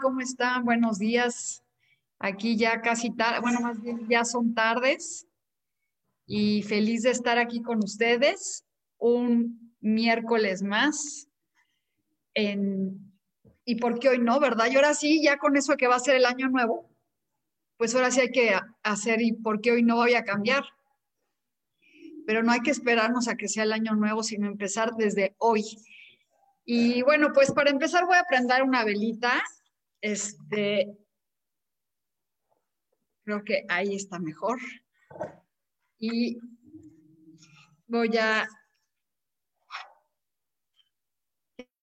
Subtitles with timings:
[0.00, 0.64] ¿Cómo están?
[0.64, 1.62] Buenos días.
[2.18, 5.26] Aquí ya casi tarde, bueno, más bien ya son tardes
[6.26, 8.64] y feliz de estar aquí con ustedes
[8.98, 11.28] un miércoles más.
[12.34, 14.68] ¿Y por qué hoy no, verdad?
[14.70, 16.88] Y ahora sí, ya con eso que va a ser el año nuevo,
[17.76, 20.64] pues ahora sí hay que hacer y por qué hoy no voy a cambiar.
[22.26, 25.64] Pero no hay que esperarnos a que sea el año nuevo, sino empezar desde hoy.
[26.64, 29.42] Y bueno, pues para empezar voy a prender una velita
[30.00, 30.96] este,
[33.24, 34.58] creo que ahí está mejor.
[35.98, 36.38] Y
[37.86, 38.48] voy a...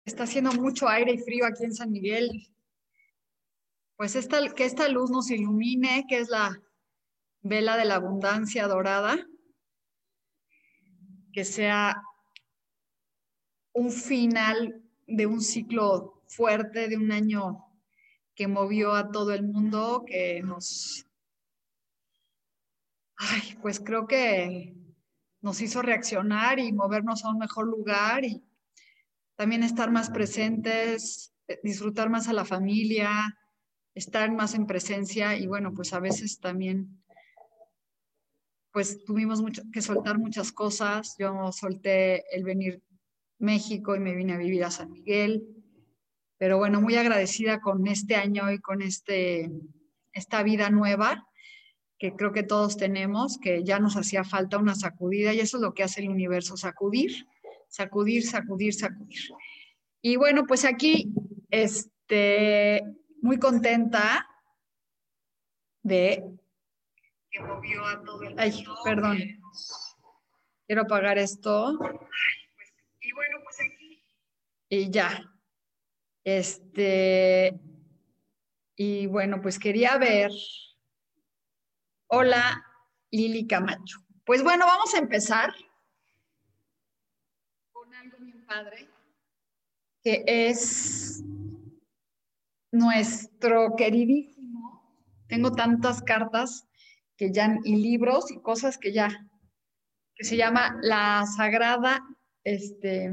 [0.06, 2.30] Está haciendo mucho aire y frío aquí en San Miguel.
[3.96, 6.60] Pues esta, que esta luz nos ilumine, que es la
[7.44, 9.18] vela de la abundancia dorada,
[11.32, 12.02] que sea
[13.74, 17.71] un final de un ciclo fuerte, de un año
[18.42, 21.06] que movió a todo el mundo, que nos,
[23.18, 24.74] ay, pues creo que
[25.42, 28.44] nos hizo reaccionar y movernos a un mejor lugar y
[29.36, 33.38] también estar más presentes, eh, disfrutar más a la familia,
[33.94, 37.00] estar más en presencia y bueno, pues a veces también
[38.72, 41.14] pues tuvimos mucho, que soltar muchas cosas.
[41.20, 42.82] Yo solté el venir
[43.38, 45.61] México y me vine a vivir a San Miguel.
[46.42, 49.52] Pero bueno, muy agradecida con este año y con este,
[50.12, 51.28] esta vida nueva
[52.00, 55.62] que creo que todos tenemos, que ya nos hacía falta una sacudida y eso es
[55.62, 57.28] lo que hace el universo, sacudir,
[57.68, 59.20] sacudir, sacudir, sacudir.
[60.02, 61.14] Y bueno, pues aquí,
[61.52, 62.86] este,
[63.22, 64.28] muy contenta
[65.84, 66.24] de
[67.30, 69.20] que movió a todo el Ay, perdón.
[70.66, 71.74] Quiero apagar esto.
[73.00, 74.04] y bueno, pues aquí.
[74.70, 75.31] Y ya,
[76.24, 77.60] este,
[78.76, 80.32] y bueno, pues quería ver.
[82.08, 82.64] Hola,
[83.12, 84.00] Lili Camacho.
[84.26, 85.54] Pues bueno, vamos a empezar
[87.72, 88.90] con algo bien padre,
[90.04, 91.24] que es
[92.72, 95.22] nuestro queridísimo.
[95.28, 96.68] Tengo tantas cartas
[97.18, 99.10] que ya, y libros y cosas que ya,
[100.16, 102.02] que se llama La Sagrada,
[102.44, 103.12] este,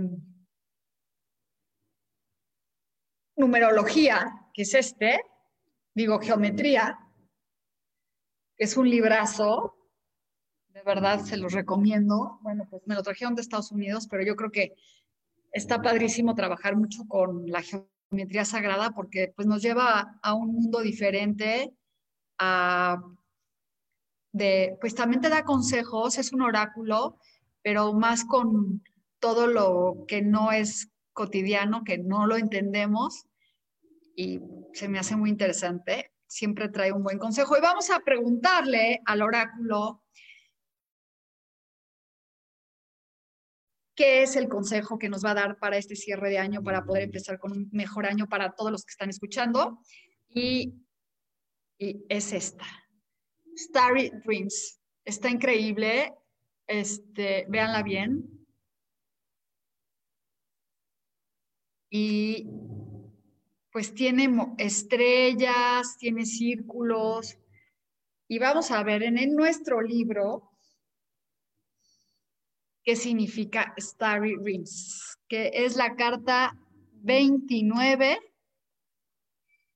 [3.38, 5.20] numerología, que es este,
[5.94, 6.98] digo geometría,
[8.58, 9.76] es un librazo,
[10.68, 12.38] de verdad se los recomiendo.
[12.42, 14.74] Bueno, pues me lo trajeron de Estados Unidos, pero yo creo que
[15.52, 20.80] está padrísimo trabajar mucho con la geometría sagrada porque pues nos lleva a un mundo
[20.80, 21.72] diferente,
[24.32, 27.18] de, pues también te da consejos, es un oráculo,
[27.62, 28.82] pero más con
[29.20, 33.27] todo lo que no es cotidiano, que no lo entendemos
[34.18, 34.40] y
[34.72, 36.12] se me hace muy interesante.
[36.26, 37.56] Siempre trae un buen consejo.
[37.56, 40.02] Y vamos a preguntarle al oráculo
[43.94, 46.84] qué es el consejo que nos va a dar para este cierre de año, para
[46.84, 49.78] poder empezar con un mejor año para todos los que están escuchando.
[50.28, 50.74] Y,
[51.78, 52.66] y es esta.
[53.56, 54.80] Starry Dreams.
[55.04, 56.12] Está increíble.
[56.66, 58.28] Este, véanla bien.
[61.88, 62.48] Y
[63.72, 64.28] pues tiene
[64.58, 67.38] estrellas, tiene círculos.
[68.28, 70.50] Y vamos a ver en nuestro libro
[72.82, 76.56] qué significa Starry Rings, que es la carta
[76.92, 78.18] 29.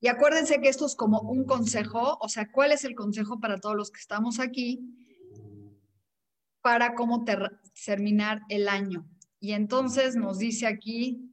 [0.00, 3.58] Y acuérdense que esto es como un consejo, o sea, ¿cuál es el consejo para
[3.58, 4.80] todos los que estamos aquí
[6.60, 7.24] para cómo
[7.84, 9.06] terminar el año?
[9.38, 11.31] Y entonces nos dice aquí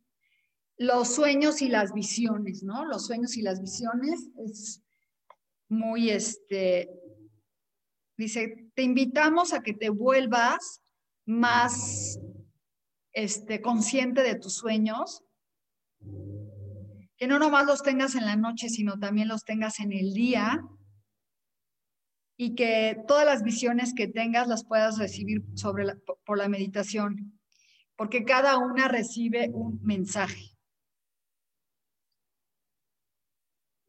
[0.80, 2.86] los sueños y las visiones, ¿no?
[2.86, 4.82] Los sueños y las visiones es
[5.68, 6.90] muy, este,
[8.18, 10.82] dice, te invitamos a que te vuelvas
[11.26, 12.18] más
[13.12, 15.22] este, consciente de tus sueños,
[17.18, 20.64] que no nomás los tengas en la noche, sino también los tengas en el día
[22.38, 25.94] y que todas las visiones que tengas las puedas recibir sobre
[26.26, 27.38] por la meditación,
[27.98, 30.58] porque cada una recibe un mensaje.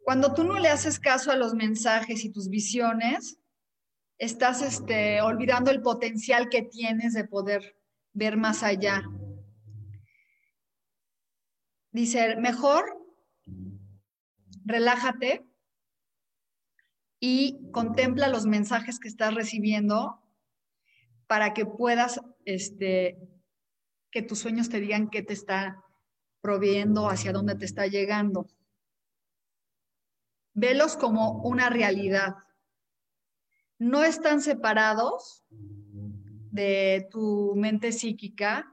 [0.05, 3.39] Cuando tú no le haces caso a los mensajes y tus visiones,
[4.19, 7.77] estás este, olvidando el potencial que tienes de poder
[8.13, 9.03] ver más allá.
[11.93, 12.85] Dice, mejor
[14.65, 15.45] relájate
[17.19, 20.21] y contempla los mensajes que estás recibiendo
[21.27, 23.19] para que puedas, este,
[24.11, 25.85] que tus sueños te digan qué te está
[26.41, 28.47] proveyendo, hacia dónde te está llegando.
[30.55, 32.35] Velos como una realidad.
[33.79, 35.45] No están separados
[36.51, 38.71] de tu mente psíquica,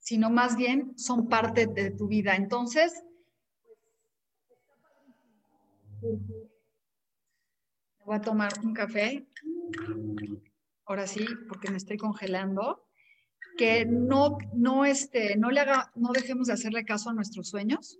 [0.00, 2.34] sino más bien son parte de tu vida.
[2.34, 3.04] Entonces,
[8.04, 9.26] voy a tomar un café.
[10.84, 12.89] Ahora sí, porque me estoy congelando.
[13.60, 17.98] Que no, no, este, no le haga, no dejemos de hacerle caso a nuestros sueños.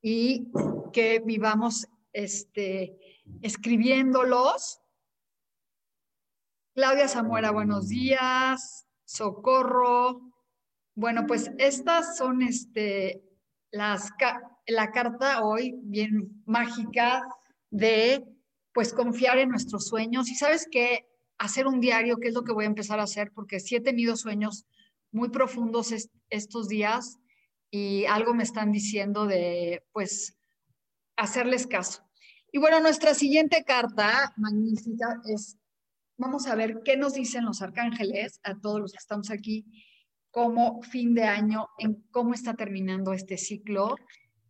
[0.00, 0.46] Y
[0.92, 2.96] que vivamos este,
[3.40, 4.80] escribiéndolos.
[6.72, 8.86] Claudia Zamora, buenos días.
[9.06, 10.32] Socorro.
[10.94, 13.24] Bueno, pues estas son este,
[13.72, 14.10] las,
[14.68, 17.26] la carta hoy bien mágica
[17.70, 18.24] de
[18.72, 20.30] pues confiar en nuestros sueños.
[20.30, 21.11] Y sabes qué,
[21.42, 23.80] hacer un diario, que es lo que voy a empezar a hacer, porque sí he
[23.80, 24.64] tenido sueños
[25.10, 25.92] muy profundos
[26.30, 27.18] estos días
[27.70, 30.38] y algo me están diciendo de pues
[31.16, 32.02] hacerles caso.
[32.52, 35.58] Y bueno, nuestra siguiente carta magnífica es,
[36.16, 39.64] vamos a ver qué nos dicen los arcángeles a todos los que estamos aquí
[40.30, 43.96] como fin de año, en cómo está terminando este ciclo,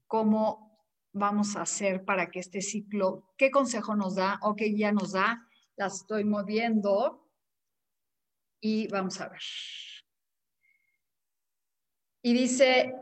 [0.06, 0.79] cómo
[1.12, 5.12] vamos a hacer para que este ciclo, qué consejo nos da o qué guía nos
[5.12, 5.49] da.
[5.82, 7.29] Las estoy moviendo
[8.61, 9.40] y vamos a ver.
[12.23, 12.94] Y dice,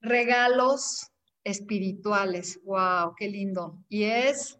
[0.00, 1.12] regalos
[1.44, 2.60] espirituales.
[2.64, 3.14] ¡Wow!
[3.16, 3.84] ¡Qué lindo!
[3.88, 4.58] Y es,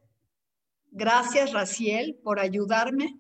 [0.93, 3.19] gracias Raciel por ayudarme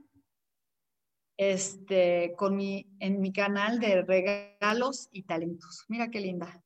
[1.37, 5.85] este, con mi, en mi canal de regalos y talentos.
[5.88, 6.64] Mira qué linda.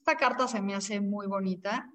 [0.00, 1.88] Esta carta se me hace muy bonita.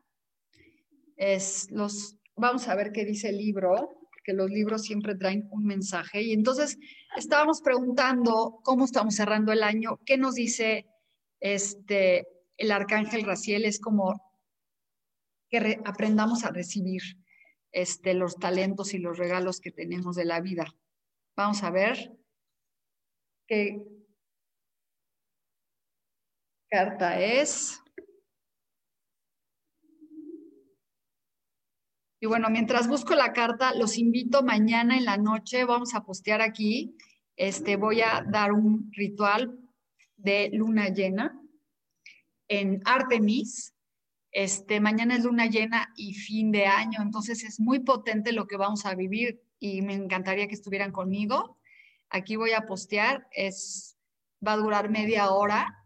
[1.18, 3.97] Es los, vamos a ver qué dice el libro,
[4.28, 6.22] que los libros siempre traen un mensaje.
[6.22, 6.78] Y entonces
[7.16, 10.86] estábamos preguntando cómo estamos cerrando el año, qué nos dice
[11.40, 12.28] este,
[12.58, 13.64] el arcángel Raciel.
[13.64, 14.22] Es como
[15.50, 17.02] que aprendamos a recibir
[17.72, 20.66] este, los talentos y los regalos que tenemos de la vida.
[21.38, 22.12] Vamos a ver
[23.48, 23.82] qué
[26.70, 27.82] carta es.
[32.20, 36.42] Y bueno, mientras busco la carta, los invito mañana en la noche, vamos a postear
[36.42, 36.96] aquí,
[37.36, 39.60] este, voy a dar un ritual
[40.16, 41.40] de luna llena
[42.48, 43.76] en Artemis.
[44.32, 48.58] Este, mañana es luna llena y fin de año, entonces es muy potente lo que
[48.58, 51.60] vamos a vivir y me encantaría que estuvieran conmigo.
[52.10, 53.98] Aquí voy a postear, es,
[54.46, 55.86] va a durar media hora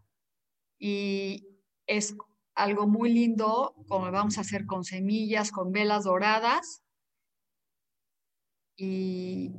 [0.78, 1.46] y
[1.86, 2.16] es
[2.62, 6.82] algo muy lindo, como vamos a hacer con semillas, con velas doradas
[8.76, 9.50] y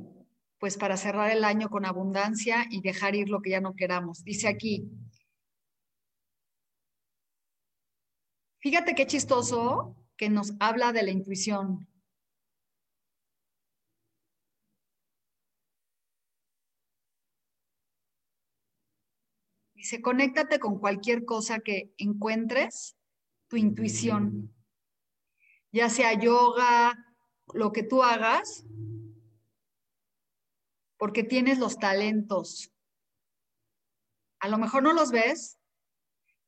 [0.58, 4.24] pues para cerrar el año con abundancia y dejar ir lo que ya no queramos.
[4.24, 4.90] Dice aquí,
[8.60, 11.86] fíjate qué chistoso que nos habla de la intuición.
[19.84, 22.96] Dice, conéctate con cualquier cosa que encuentres,
[23.48, 24.50] tu intuición,
[25.72, 27.14] ya sea yoga,
[27.52, 28.64] lo que tú hagas,
[30.96, 32.72] porque tienes los talentos.
[34.40, 35.58] A lo mejor no los ves,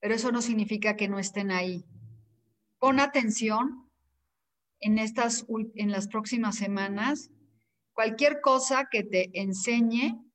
[0.01, 1.85] pero eso no significa que no estén ahí.
[2.79, 3.91] Pon atención
[4.81, 7.31] en estas en las próximas semanas
[7.93, 10.26] cualquier cosa que te enseñe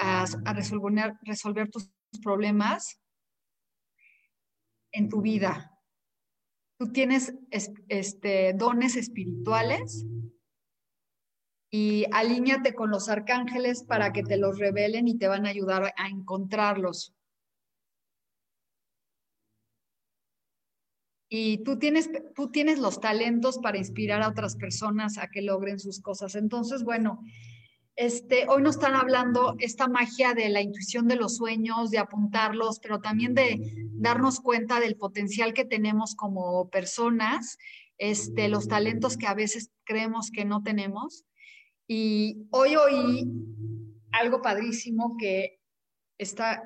[0.00, 1.90] a, resolver, resolver tus
[2.22, 3.00] problemas
[4.92, 5.78] en tu vida.
[6.78, 10.06] Tú tienes este, dones espirituales
[11.70, 15.92] y alíñate con los arcángeles para que te los revelen y te van a ayudar
[15.96, 17.14] a encontrarlos.
[21.32, 25.78] Y tú tienes, tú tienes los talentos para inspirar a otras personas a que logren
[25.78, 26.34] sus cosas.
[26.34, 27.22] Entonces, bueno,
[27.96, 32.80] este, hoy nos están hablando esta magia de la intuición de los sueños, de apuntarlos,
[32.80, 33.60] pero también de
[33.92, 37.58] darnos cuenta del potencial que tenemos como personas,
[37.98, 41.24] este, los talentos que a veces creemos que no tenemos.
[41.86, 43.28] Y hoy oí
[44.12, 45.60] algo padrísimo que
[46.18, 46.62] está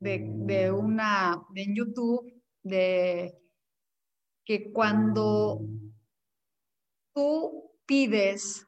[0.00, 3.38] de, una, de en YouTube, de
[4.44, 5.60] que cuando
[7.14, 8.65] tú pides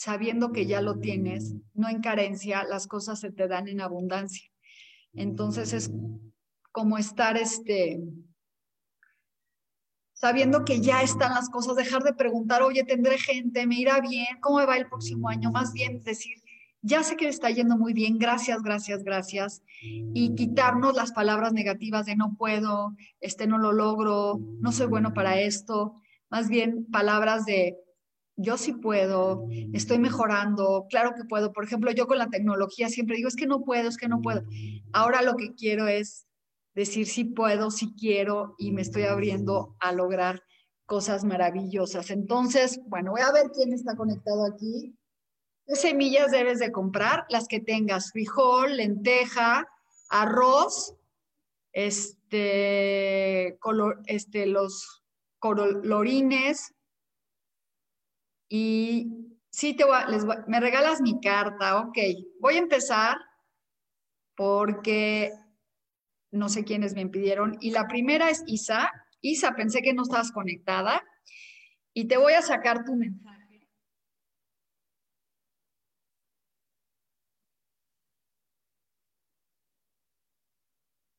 [0.00, 4.50] sabiendo que ya lo tienes, no en carencia, las cosas se te dan en abundancia.
[5.12, 5.90] Entonces es
[6.72, 8.00] como estar este
[10.14, 14.40] sabiendo que ya están las cosas, dejar de preguntar, oye, tendré gente, me irá bien,
[14.40, 15.50] ¿cómo me va el próximo año?
[15.50, 16.36] Más bien decir,
[16.80, 21.52] ya sé que me está yendo muy bien, gracias, gracias, gracias, y quitarnos las palabras
[21.52, 26.86] negativas de no puedo, este no lo logro, no soy bueno para esto, más bien
[26.90, 27.76] palabras de
[28.40, 31.52] yo sí puedo, estoy mejorando, claro que puedo.
[31.52, 34.20] Por ejemplo, yo con la tecnología siempre digo, es que no puedo, es que no
[34.20, 34.42] puedo.
[34.92, 36.26] Ahora lo que quiero es
[36.74, 40.42] decir sí puedo, sí quiero y me estoy abriendo a lograr
[40.86, 42.10] cosas maravillosas.
[42.10, 44.96] Entonces, bueno, voy a ver quién está conectado aquí.
[45.66, 47.26] ¿Qué semillas debes de comprar?
[47.28, 49.68] Las que tengas, frijol, lenteja,
[50.08, 50.96] arroz,
[51.72, 55.04] este, color, este, los
[55.38, 56.74] colorines
[58.50, 61.98] y sí te voy, les me regalas mi carta, ok.
[62.40, 63.16] Voy a empezar
[64.34, 65.32] porque
[66.32, 67.56] no sé quiénes me pidieron.
[67.60, 68.90] Y la primera es Isa.
[69.20, 71.02] Isa, pensé que no estabas conectada.
[71.94, 73.68] Y te voy a sacar tu mensaje.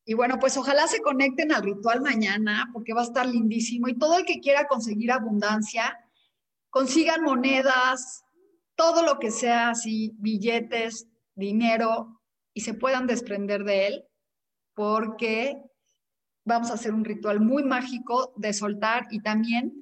[0.04, 3.88] Y bueno, pues ojalá se conecten al ritual mañana porque va a estar lindísimo.
[3.88, 5.96] Y todo el que quiera conseguir abundancia,
[6.72, 8.24] consigan monedas,
[8.74, 12.22] todo lo que sea así, billetes, dinero,
[12.54, 14.04] y se puedan desprender de él,
[14.74, 15.62] porque
[16.44, 19.74] vamos a hacer un ritual muy mágico de soltar y también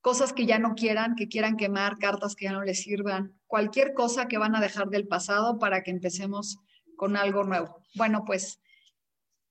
[0.00, 3.94] cosas que ya no quieran, que quieran quemar, cartas que ya no les sirvan, cualquier
[3.94, 6.58] cosa que van a dejar del pasado para que empecemos
[6.96, 7.80] con algo nuevo.
[7.94, 8.60] Bueno, pues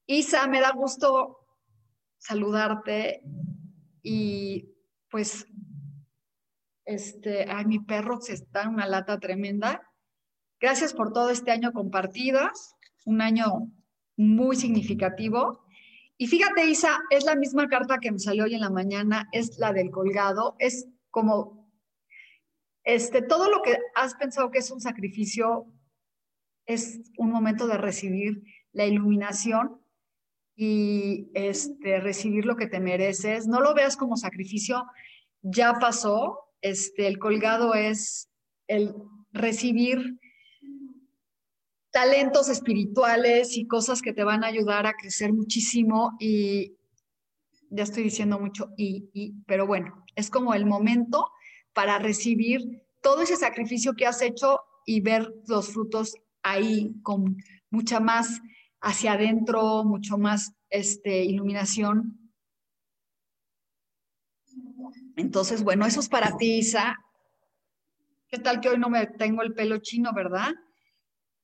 [0.06, 1.48] Isa, me da gusto
[2.18, 3.24] saludarte
[4.04, 4.68] y
[5.10, 5.46] pues
[6.94, 9.82] este, ay, mi perro se está una lata tremenda.
[10.60, 13.72] Gracias por todo este año compartidas, un año
[14.18, 15.66] muy significativo.
[16.18, 19.58] Y fíjate, Isa, es la misma carta que me salió hoy en la mañana, es
[19.58, 21.72] la del colgado, es como,
[22.84, 25.66] este, todo lo que has pensado que es un sacrificio,
[26.68, 29.82] es un momento de recibir la iluminación
[30.56, 33.48] y este, recibir lo que te mereces.
[33.48, 34.86] No lo veas como sacrificio,
[35.42, 38.30] ya pasó, este, el colgado es
[38.68, 38.94] el
[39.32, 40.20] recibir
[41.92, 46.74] talentos espirituales y cosas que te van a ayudar a crecer muchísimo y
[47.70, 51.30] ya estoy diciendo mucho y, y, pero bueno, es como el momento
[51.74, 57.38] para recibir todo ese sacrificio que has hecho y ver los frutos ahí con
[57.70, 58.42] mucha más
[58.82, 62.21] hacia adentro, mucho más este, iluminación
[65.16, 66.98] entonces, bueno, eso es para ti, Isa.
[68.28, 70.52] ¿Qué tal que hoy no me tengo el pelo chino, verdad?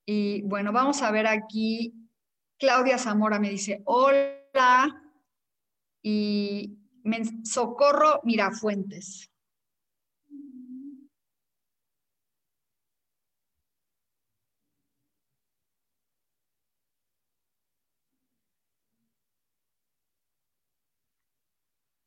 [0.06, 1.94] Y bueno, vamos a ver aquí.
[2.58, 5.02] Claudia Zamora me dice, hola.
[6.02, 9.30] Y me, Socorro Mirafuentes.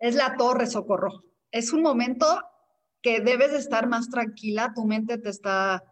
[0.01, 1.25] Es la torre, Socorro.
[1.51, 2.27] Es un momento
[3.03, 5.85] que debes de estar más tranquila, tu mente te está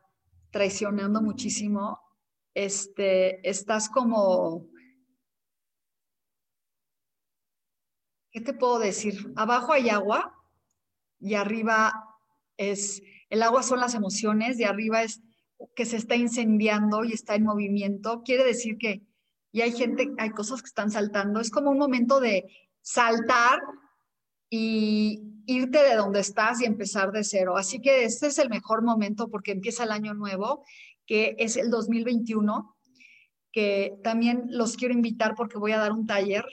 [0.50, 2.00] traicionando muchísimo,
[2.54, 4.66] este, estás como,
[8.32, 9.30] ¿qué te puedo decir?
[9.36, 10.34] Abajo hay agua
[11.20, 11.92] y arriba
[12.56, 15.20] es, el agua son las emociones y arriba es
[15.74, 19.02] que se está incendiando y está en movimiento, quiere decir que
[19.50, 22.44] y hay gente, hay cosas que están saltando, es como un momento de
[22.80, 23.60] saltar
[24.50, 27.56] y irte de donde estás y empezar de cero.
[27.56, 30.64] Así que este es el mejor momento porque empieza el año nuevo,
[31.06, 32.76] que es el 2021,
[33.52, 36.44] que también los quiero invitar porque voy a dar un taller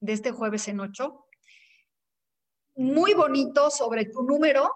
[0.00, 1.26] de este jueves en 8,
[2.76, 4.70] muy bonito sobre tu número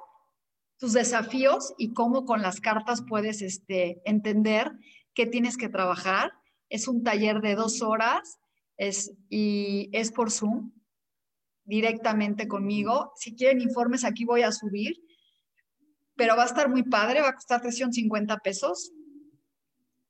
[0.78, 4.73] tus desafíos y cómo con las cartas puedes este, entender
[5.14, 6.33] qué tienes que trabajar.
[6.68, 8.38] Es un taller de dos horas
[8.76, 10.73] es, y es por Zoom
[11.64, 13.12] directamente conmigo.
[13.16, 15.02] Si quieren informes, aquí voy a subir,
[16.16, 18.92] pero va a estar muy padre, va a costar 350 pesos.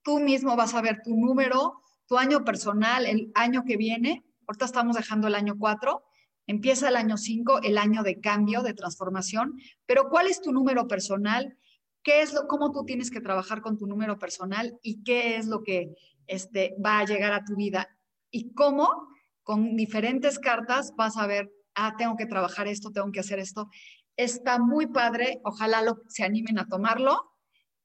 [0.02, 4.24] Tú mismo vas a ver tu número, tu año personal, el año que viene.
[4.46, 6.04] Ahorita estamos dejando el año 4
[6.46, 10.86] Empieza el año 5, el año de cambio, de transformación, pero ¿cuál es tu número
[10.86, 11.56] personal?
[12.02, 15.46] ¿Qué es lo, cómo tú tienes que trabajar con tu número personal y qué es
[15.46, 15.94] lo que
[16.26, 17.88] este, va a llegar a tu vida?
[18.30, 19.08] Y cómo
[19.44, 23.68] con diferentes cartas vas a ver, ah, tengo que trabajar esto, tengo que hacer esto.
[24.16, 27.32] Está muy padre, ojalá lo, se animen a tomarlo.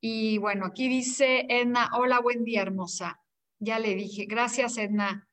[0.01, 3.20] Y bueno, aquí dice Edna, hola, buen día, hermosa.
[3.60, 5.28] Ya le dije, gracias, Edna.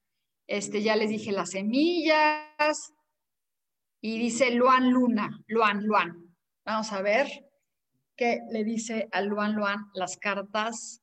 [0.46, 2.92] Este, ya les dije las semillas,
[4.00, 6.36] y dice Luan Luna, Luan, Luan.
[6.64, 7.26] Vamos a ver
[8.16, 11.02] qué le dice a Luan Luan las cartas.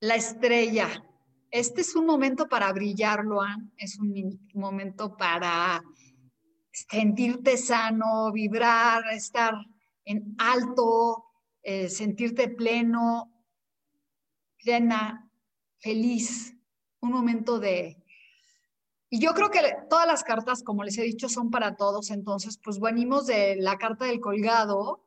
[0.00, 0.88] La estrella.
[1.50, 3.24] Este es un momento para brillar.
[3.76, 5.82] Es un momento para
[6.72, 9.54] sentirte sano, vibrar, estar
[10.04, 11.24] en alto,
[11.62, 13.32] eh, sentirte pleno,
[14.58, 15.30] llena,
[15.78, 16.54] feliz,
[17.00, 18.02] un momento de...
[19.08, 22.10] Y yo creo que todas las cartas, como les he dicho, son para todos.
[22.10, 25.03] Entonces, pues venimos de la carta del colgado,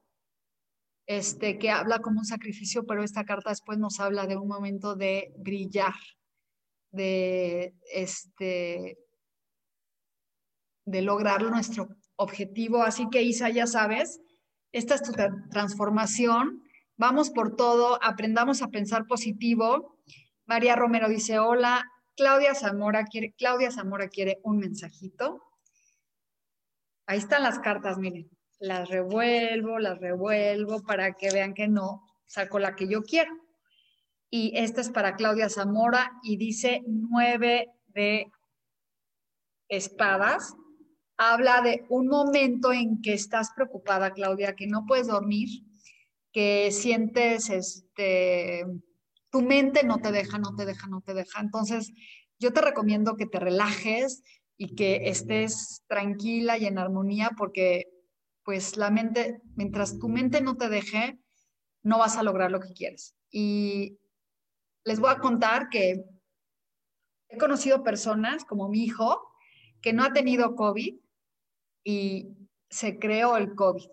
[1.08, 4.96] este, que habla como un sacrificio, pero esta carta después nos habla de un momento
[4.96, 5.96] de brillar,
[6.92, 9.00] de, este,
[10.86, 12.84] de lograr nuestro objetivo.
[12.84, 14.20] Así que, Isa, ya sabes,
[14.72, 15.14] esta es tu
[15.50, 16.62] transformación
[16.98, 20.00] Vamos por todo, aprendamos a pensar positivo.
[20.48, 21.86] María Romero dice, hola.
[22.16, 25.44] Claudia Zamora quiere, Claudia Zamora quiere un mensajito.
[27.06, 28.28] Ahí están las cartas, miren.
[28.60, 33.32] Las revuelvo, las revuelvo para que vean que no saco la que yo quiero.
[34.30, 38.32] Y esta es para Claudia Zamora y dice nueve de
[39.70, 40.56] espadas.
[41.18, 45.50] Habla de un momento en que estás preocupada, Claudia, que no puedes dormir,
[46.32, 48.66] que sientes, este,
[49.32, 51.42] tu mente no te deja, no te deja, no te deja.
[51.42, 51.92] Entonces,
[52.40, 54.24] yo te recomiendo que te relajes
[54.58, 57.88] y que estés tranquila y en armonía porque
[58.48, 61.20] pues la mente, mientras tu mente no te deje,
[61.84, 63.14] no vas a lograr lo que quieres.
[63.30, 64.00] Y
[64.86, 66.06] les voy a contar que
[67.28, 69.22] he conocido personas como mi hijo
[69.82, 70.96] que no ha tenido COVID
[71.84, 72.38] y
[72.70, 73.90] se creó el COVID.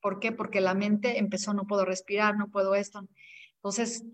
[0.00, 0.32] ¿Por qué?
[0.32, 3.06] Porque la mente empezó, no puedo respirar, no puedo esto.
[3.56, 4.06] Entonces,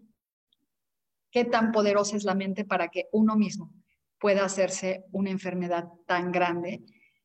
[1.31, 3.72] ¿qué tan poderosa es la mente para que uno mismo
[4.18, 6.83] pueda hacerse una enfermedad tan grande?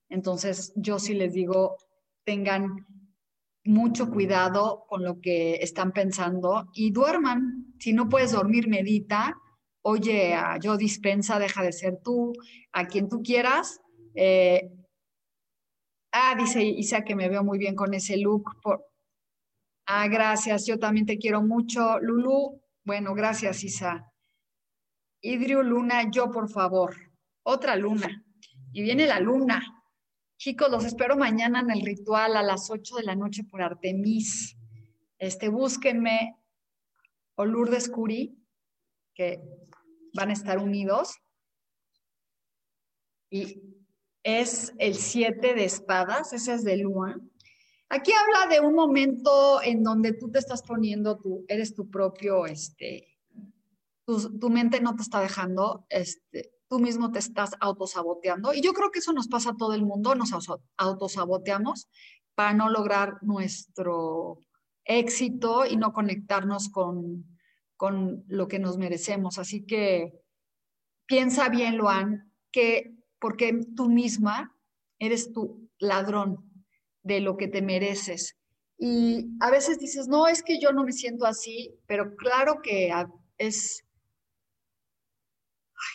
[0.07, 1.77] Entonces, yo sí les digo,
[2.27, 2.85] tengan
[3.63, 7.73] mucho cuidado con lo que están pensando y duerman.
[7.79, 9.33] Si no puedes dormir, medita.
[9.81, 12.33] Oye, yo dispensa, deja de ser tú,
[12.73, 13.79] a quien tú quieras.
[14.13, 14.69] Eh,
[16.19, 18.49] Ah, dice Isa que me veo muy bien con ese look.
[19.85, 21.99] Ah, gracias, yo también te quiero mucho.
[21.99, 24.11] Lulu, bueno, gracias Isa.
[25.21, 26.95] Idrio Luna, yo por favor.
[27.43, 28.25] Otra luna.
[28.73, 29.76] Y viene la luna.
[30.37, 34.55] Chicos, los espero mañana en el ritual a las 8 de la noche por Artemis.
[35.17, 36.37] Este, búsquenme
[37.35, 37.91] o Lourdes
[39.15, 39.41] que
[40.13, 41.15] van a estar unidos.
[43.31, 43.63] Y
[44.21, 47.31] es el siete de espadas, ese es de Luan.
[47.89, 52.45] Aquí habla de un momento en donde tú te estás poniendo, tú eres tu propio,
[52.45, 53.17] este,
[54.05, 58.53] tu, mente no te está dejando, este, tú mismo te estás autosaboteando.
[58.53, 60.31] Y yo creo que eso nos pasa a todo el mundo, nos
[60.77, 61.87] autosaboteamos
[62.35, 64.39] para no lograr nuestro
[64.85, 67.25] éxito y no conectarnos con,
[67.75, 69.37] con lo que nos merecemos.
[69.37, 70.13] Así que
[71.05, 74.55] piensa bien, Luan, que porque tú misma
[74.99, 76.47] eres tu ladrón
[77.03, 78.37] de lo que te mereces.
[78.77, 82.93] Y a veces dices, no, es que yo no me siento así, pero claro que
[83.37, 83.83] es,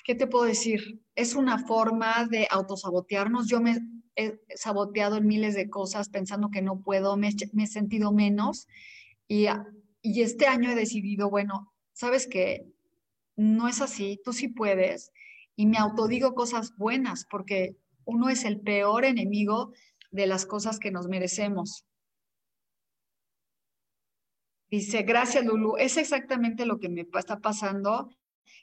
[0.05, 1.01] ¿qué te puedo decir?
[1.15, 3.49] Es una forma de autosabotearnos.
[3.49, 3.79] Yo me
[4.17, 8.67] he saboteado en miles de cosas pensando que no puedo, me, he sentido menos
[9.27, 9.47] y,
[10.03, 12.67] y este año he decidido, bueno, sabes que
[13.37, 15.13] no es así, tú sí puedes
[15.57, 19.73] y me autodigo cosas buenas porque uno es el peor enemigo
[20.11, 21.87] de las cosas que nos merecemos.
[24.71, 28.11] Dice, gracias Lulu, es exactamente lo que me está pasando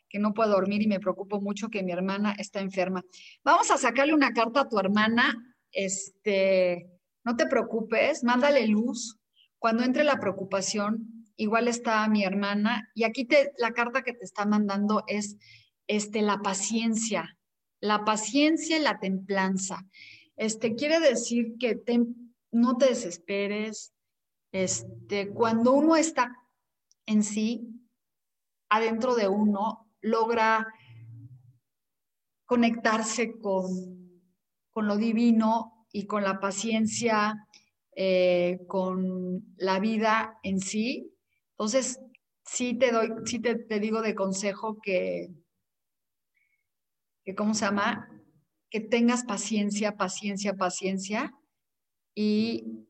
[0.10, 3.04] que no puedo dormir y me preocupo mucho que mi hermana está enferma.
[3.44, 5.36] Vamos a sacarle una carta a tu hermana.
[5.72, 6.90] Este,
[7.24, 9.18] no te preocupes, mándale luz.
[9.60, 12.90] Cuando entre la preocupación, igual está mi hermana.
[12.96, 15.38] Y aquí te, la carta que te está mandando es
[15.88, 17.38] este, la paciencia,
[17.82, 19.86] la paciencia y la templanza.
[20.36, 21.82] Este, quiere decir que
[22.52, 23.94] no te desesperes.
[24.52, 26.36] Este, cuando uno está
[27.06, 27.68] en sí,
[28.70, 30.68] adentro de uno, logra
[32.46, 33.66] conectarse con,
[34.72, 37.48] con lo divino y con la paciencia,
[37.96, 41.16] eh, con la vida en sí.
[41.52, 42.00] Entonces,
[42.44, 45.30] sí te doy, sí te, te digo de consejo que,
[47.24, 48.10] que, ¿cómo se llama?
[48.70, 51.34] Que tengas paciencia, paciencia, paciencia
[52.16, 52.88] y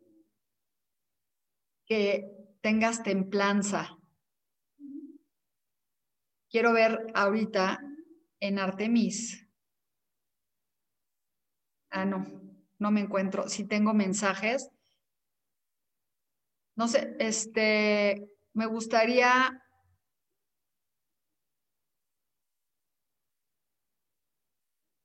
[1.86, 3.99] que tengas templanza
[6.50, 7.80] Quiero ver ahorita
[8.40, 9.48] en Artemis.
[11.92, 12.26] Ah, no,
[12.80, 13.48] no me encuentro.
[13.50, 14.70] Si tengo mensajes.
[16.76, 19.62] No sé, este, me gustaría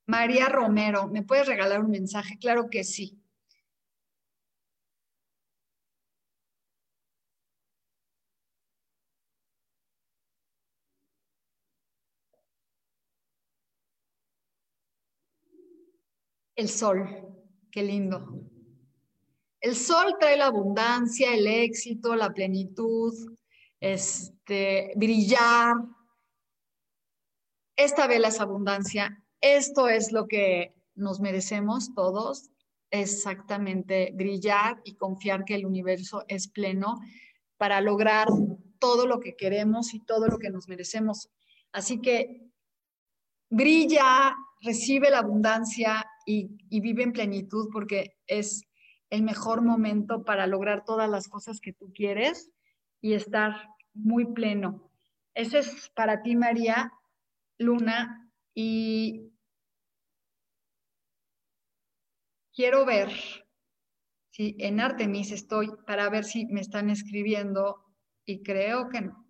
[0.07, 2.39] María Romero, ¿me puedes regalar un mensaje?
[2.39, 3.24] Claro que sí.
[16.57, 17.09] El sol,
[17.71, 18.45] qué lindo.
[19.61, 23.13] El sol trae la abundancia, el éxito, la plenitud,
[23.81, 25.75] este, brillar.
[27.75, 29.25] Esta vela es abundancia.
[29.41, 32.51] Esto es lo que nos merecemos todos,
[32.91, 37.01] exactamente brillar y confiar que el universo es pleno
[37.57, 38.29] para lograr
[38.79, 41.31] todo lo que queremos y todo lo que nos merecemos.
[41.73, 42.43] Así que
[43.51, 48.65] brilla, recibe la abundancia y, vive en plenitud porque es
[49.11, 52.51] el mejor momento para lograr todas las cosas que tú quieres
[53.01, 54.91] y estar muy pleno.
[55.35, 56.93] Ese es para ti, María
[57.59, 59.33] Luna, y
[62.55, 63.11] quiero ver
[64.31, 67.85] si en Artemis estoy para ver si me están escribiendo
[68.25, 69.24] y creo que no.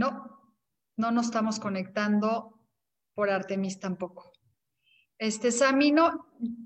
[0.00, 0.54] No,
[0.96, 2.58] no nos estamos conectando
[3.12, 4.32] por Artemis tampoco.
[5.18, 5.92] Este, Sami,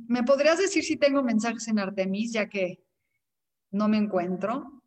[0.06, 2.84] ¿me podrías decir si tengo mensajes en Artemis, ya que
[3.72, 4.84] no me encuentro?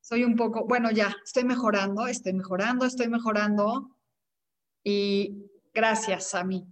[0.00, 3.96] Soy un poco, bueno, ya, estoy mejorando, estoy mejorando, estoy mejorando.
[4.84, 6.68] Y gracias, Sami.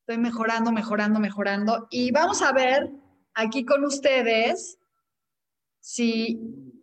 [0.00, 1.86] Estoy mejorando, mejorando, mejorando.
[1.90, 2.90] Y vamos a ver
[3.32, 4.78] aquí con ustedes
[5.80, 6.73] si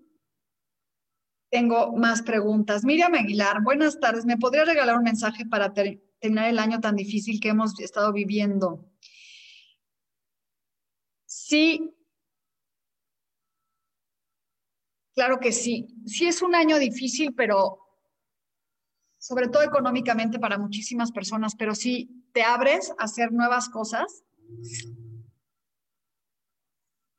[1.51, 2.85] tengo más preguntas.
[2.85, 4.25] Miriam Aguilar, buenas tardes.
[4.25, 8.89] ¿Me podría regalar un mensaje para terminar el año tan difícil que hemos estado viviendo?
[11.25, 11.93] Sí.
[15.13, 15.87] Claro que sí.
[16.05, 17.79] Sí es un año difícil, pero
[19.19, 24.23] sobre todo económicamente para muchísimas personas, pero si te abres a hacer nuevas cosas,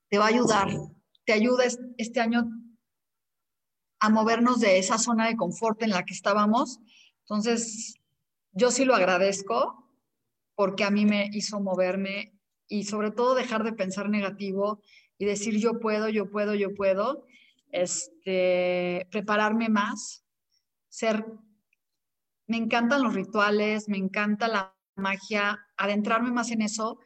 [0.08, 0.68] te va a ayudar.
[1.26, 1.64] Te ayuda
[1.98, 2.50] este año
[4.02, 6.80] a movernos de esa zona de confort en la que estábamos.
[7.20, 7.94] Entonces,
[8.50, 9.88] yo sí lo agradezco
[10.56, 12.34] porque a mí me hizo moverme
[12.66, 14.82] y sobre todo dejar de pensar negativo
[15.18, 17.24] y decir yo puedo, yo puedo, yo puedo,
[17.70, 20.24] este, prepararme más,
[20.88, 21.24] ser,
[22.48, 26.98] me encantan los rituales, me encanta la magia, adentrarme más en eso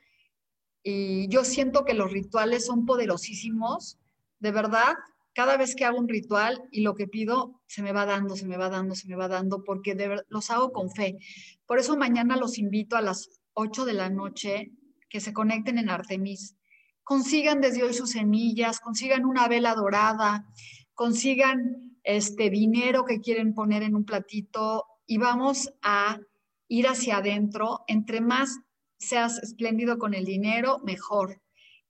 [0.82, 3.98] y yo siento que los rituales son poderosísimos,
[4.38, 4.94] de verdad,
[5.37, 8.46] cada vez que hago un ritual y lo que pido se me va dando, se
[8.46, 9.94] me va dando, se me va dando, porque
[10.31, 11.18] los hago con fe.
[11.66, 14.72] Por eso mañana los invito a las 8 de la noche
[15.11, 16.57] que se conecten en Artemis.
[17.03, 20.46] Consigan desde hoy sus semillas, consigan una vela dorada,
[20.94, 26.18] consigan este dinero que quieren poner en un platito y vamos a
[26.66, 27.81] ir hacia adentro.
[27.88, 28.59] Entre más
[28.99, 31.42] seas espléndido con el dinero, mejor.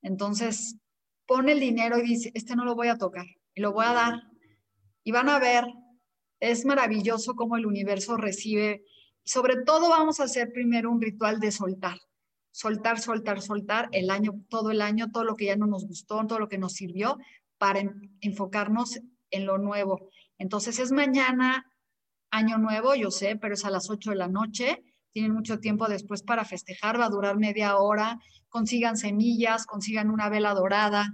[0.03, 0.79] Entonces,
[1.27, 3.93] pone el dinero y dice, este no lo voy a tocar, y lo voy a
[3.93, 4.23] dar.
[5.03, 5.65] Y van a ver,
[6.39, 8.85] es maravilloso cómo el universo recibe.
[9.25, 11.99] Sobre todo vamos a hacer primero un ritual de soltar.
[12.53, 16.25] Soltar, soltar, soltar el año, todo el año, todo lo que ya no nos gustó,
[16.27, 17.17] todo lo que nos sirvió
[17.59, 17.83] para
[18.21, 20.11] enfocarnos en lo nuevo.
[20.39, 21.65] Entonces es mañana
[22.31, 24.83] año nuevo, yo sé, pero es a las 8 de la noche.
[25.13, 28.19] Tienen mucho tiempo después para festejar, va a durar media hora.
[28.51, 31.09] Consigan semillas, consigan una vela dorada,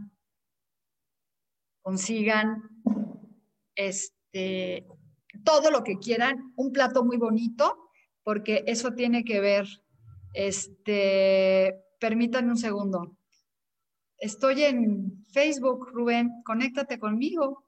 [1.83, 2.63] consigan
[3.75, 4.87] este,
[5.45, 7.91] todo lo que quieran, un plato muy bonito,
[8.23, 9.67] porque eso tiene que ver,
[10.33, 13.17] este, permítanme un segundo.
[14.19, 17.65] Estoy en Facebook, Rubén, conéctate conmigo.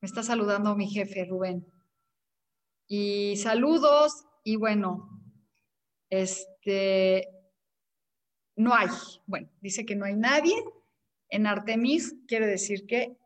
[0.00, 1.66] Me está saludando mi jefe, Rubén.
[2.88, 5.08] Y saludos, y bueno,
[6.10, 7.28] este,
[8.56, 8.88] no hay,
[9.26, 10.54] bueno, dice que no hay nadie
[11.28, 13.16] en Artemis, quiere decir que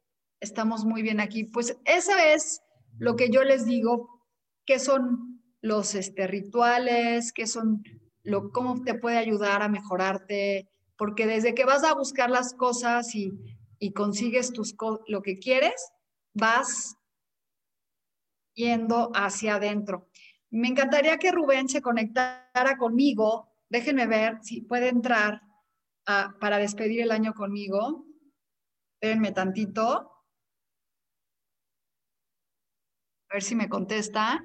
[0.40, 1.44] estamos muy bien aquí.
[1.44, 2.62] Pues eso es
[2.98, 4.22] lo que yo les digo,
[4.66, 7.82] que son los este, rituales, que son
[8.22, 13.14] lo, cómo te puede ayudar a mejorarte, porque desde que vas a buscar las cosas
[13.14, 13.32] y,
[13.78, 14.74] y consigues tus,
[15.06, 15.92] lo que quieres,
[16.34, 16.96] vas
[18.54, 20.08] yendo hacia adentro.
[20.50, 23.48] Me encantaría que Rubén se conectara conmigo.
[23.68, 25.42] Déjenme ver si puede entrar
[26.40, 28.06] para despedir el año conmigo.
[28.94, 30.10] Espérenme tantito.
[33.30, 34.42] A ver si me contesta.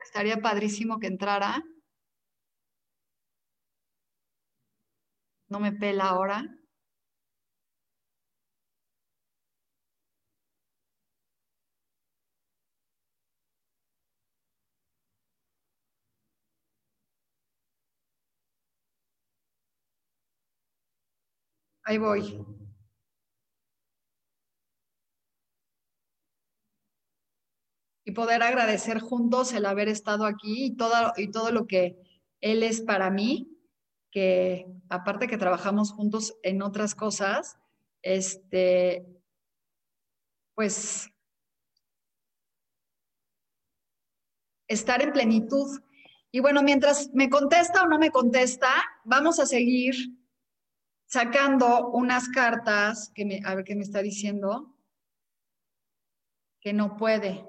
[0.00, 1.62] Estaría padrísimo que entrara.
[5.48, 6.55] No me pela ahora.
[21.86, 22.44] Ahí voy.
[28.04, 31.96] Y poder agradecer juntos el haber estado aquí y todo, y todo lo que
[32.40, 33.56] Él es para mí,
[34.10, 37.56] que aparte que trabajamos juntos en otras cosas,
[38.02, 39.06] este,
[40.56, 41.08] pues
[44.66, 45.80] estar en plenitud.
[46.32, 48.70] Y bueno, mientras me contesta o no me contesta,
[49.04, 49.94] vamos a seguir
[51.06, 54.74] sacando unas cartas que me, a ver qué me está diciendo,
[56.60, 57.44] que no puede.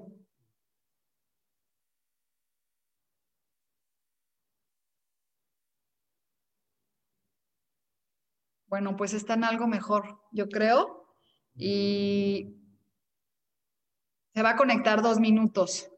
[8.67, 11.07] Bueno, pues está en algo mejor, yo creo,
[11.55, 12.53] y
[14.33, 15.89] se va a conectar dos minutos.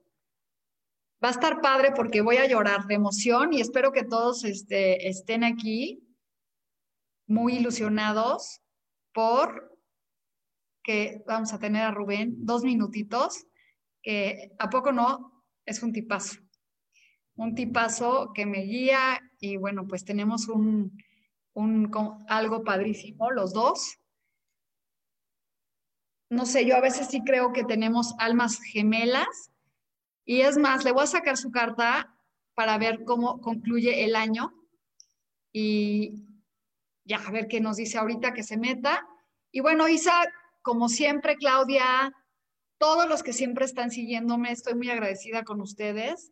[1.22, 5.10] Va a estar padre porque voy a llorar de emoción y espero que todos este,
[5.10, 6.09] estén aquí
[7.30, 8.62] muy ilusionados
[9.14, 9.78] por
[10.84, 13.46] que vamos a tener a Rubén dos minutitos,
[14.02, 16.40] que a poco no es un tipazo,
[17.36, 20.98] un tipazo que me guía y bueno, pues tenemos un,
[21.54, 21.92] un
[22.28, 24.00] algo padrísimo los dos.
[26.32, 29.52] No sé, yo a veces sí creo que tenemos almas gemelas
[30.26, 32.16] y es más, le voy a sacar su carta
[32.56, 34.52] para ver cómo concluye el año
[35.54, 36.29] y,
[37.10, 39.06] ya, a ver qué nos dice ahorita que se meta.
[39.52, 40.14] Y bueno, Isa,
[40.62, 42.14] como siempre, Claudia,
[42.78, 46.32] todos los que siempre están siguiéndome, estoy muy agradecida con ustedes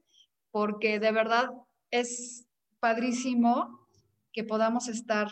[0.51, 1.49] porque de verdad
[1.89, 2.47] es
[2.79, 3.87] padrísimo
[4.31, 5.27] que podamos estar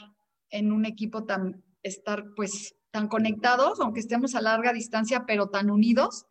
[0.50, 5.70] en un equipo tan, estar pues tan conectados, aunque estemos a larga distancia, pero tan
[5.70, 6.26] unidos.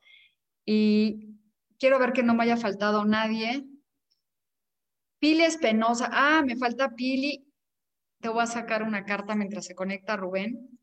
[0.67, 1.37] Y
[1.79, 3.65] quiero ver que no me haya faltado nadie.
[5.21, 7.44] Pili Espenosa, ah, me falta Pili
[8.25, 10.81] te voy a sacar una carta mientras se conecta Rubén.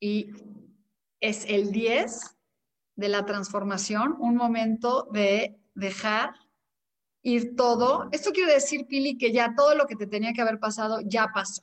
[0.00, 0.30] Y
[1.20, 2.38] es el 10
[2.96, 6.32] de la transformación, un momento de dejar
[7.20, 8.08] ir todo.
[8.12, 11.26] Esto quiere decir, Pili, que ya todo lo que te tenía que haber pasado ya
[11.26, 11.62] pasó.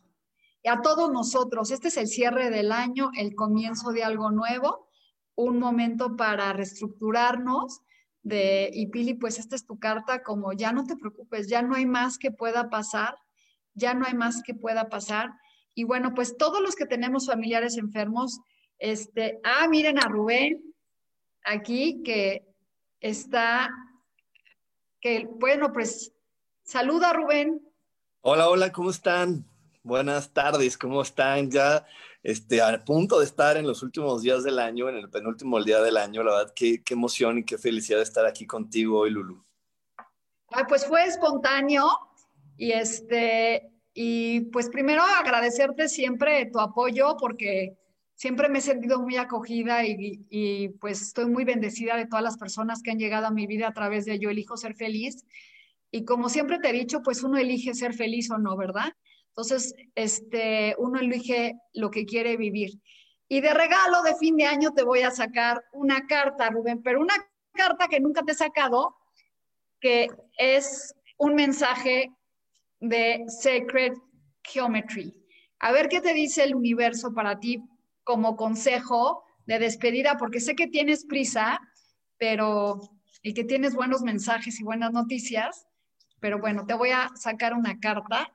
[0.61, 4.87] Y a todos nosotros, este es el cierre del año, el comienzo de algo nuevo,
[5.33, 7.81] un momento para reestructurarnos
[8.21, 11.75] de, y Pili, pues esta es tu carta, como ya no te preocupes, ya no
[11.75, 13.15] hay más que pueda pasar,
[13.73, 15.31] ya no hay más que pueda pasar.
[15.73, 18.39] Y bueno, pues todos los que tenemos familiares enfermos,
[18.77, 20.73] este, ah, miren a Rubén
[21.43, 22.45] aquí que
[22.99, 23.69] está,
[24.99, 26.13] que bueno, pues
[26.63, 27.61] saluda Rubén.
[28.21, 29.48] Hola, hola, ¿cómo están?
[29.89, 31.49] Buenas tardes, ¿cómo están?
[31.49, 31.83] Ya
[32.21, 35.81] este, a punto de estar en los últimos días del año, en el penúltimo día
[35.81, 39.43] del año, la verdad, qué, qué emoción y qué felicidad estar aquí contigo hoy, Lulu.
[40.51, 41.87] Ay, pues fue espontáneo
[42.55, 47.75] y este, y pues primero agradecerte siempre tu apoyo porque
[48.13, 52.37] siempre me he sentido muy acogida y, y, pues estoy muy bendecida de todas las
[52.37, 55.25] personas que han llegado a mi vida a través de Yo elijo ser feliz.
[55.89, 58.93] Y como siempre te he dicho, pues uno elige ser feliz o no, ¿verdad?
[59.39, 62.71] Entonces, este, uno elige lo que quiere vivir.
[63.29, 66.99] Y de regalo de fin de año te voy a sacar una carta, Rubén, pero
[66.99, 67.13] una
[67.53, 68.97] carta que nunca te he sacado,
[69.79, 72.11] que es un mensaje
[72.81, 73.93] de Sacred
[74.43, 75.15] Geometry.
[75.59, 77.63] A ver qué te dice el universo para ti
[78.03, 81.61] como consejo de despedida, porque sé que tienes prisa,
[82.17, 82.81] pero
[83.23, 85.65] y que tienes buenos mensajes y buenas noticias,
[86.19, 88.33] pero bueno, te voy a sacar una carta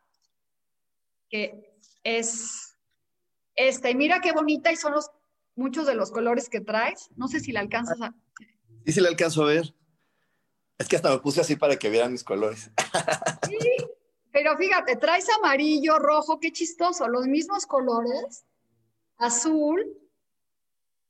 [1.35, 2.77] que es
[3.57, 3.91] esta.
[3.91, 5.11] Y mira qué bonita y son los,
[5.57, 7.11] muchos de los colores que traes.
[7.17, 8.15] No sé si la alcanzas a...
[8.87, 9.75] Sí, sí la alcanzo a ver.
[10.79, 12.71] Es que hasta me puse así para que vieran mis colores.
[13.49, 13.59] Sí,
[14.33, 18.45] pero fíjate, traes amarillo, rojo, qué chistoso, los mismos colores,
[19.19, 19.85] azul,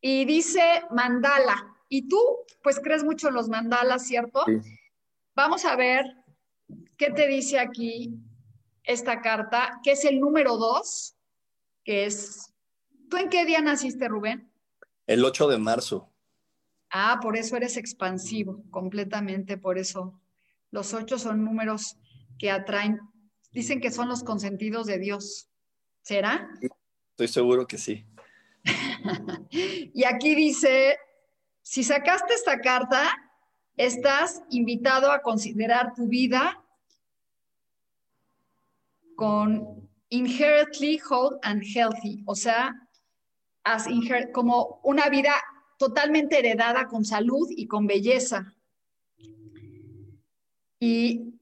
[0.00, 1.76] y dice mandala.
[1.88, 2.20] Y tú,
[2.62, 4.44] pues crees mucho en los mandalas, ¿cierto?
[5.34, 6.04] Vamos a ver
[6.98, 8.20] qué te dice aquí
[8.84, 11.16] esta carta, que es el número dos,
[11.84, 12.54] que es...
[13.10, 14.50] ¿Tú en qué día naciste, Rubén?
[15.06, 16.10] El 8 de marzo.
[16.90, 20.20] Ah, por eso eres expansivo, completamente por eso.
[20.70, 21.96] Los ocho son números
[22.38, 23.00] que atraen
[23.54, 25.48] Dicen que son los consentidos de Dios.
[26.02, 26.50] ¿Será?
[27.10, 28.04] Estoy seguro que sí.
[29.50, 30.98] y aquí dice,
[31.62, 33.16] si sacaste esta carta,
[33.76, 36.63] estás invitado a considerar tu vida
[39.16, 42.74] con inherently whole and healthy, o sea,
[44.32, 45.32] como una vida
[45.78, 48.54] totalmente heredada con salud y con belleza.
[50.78, 51.34] Y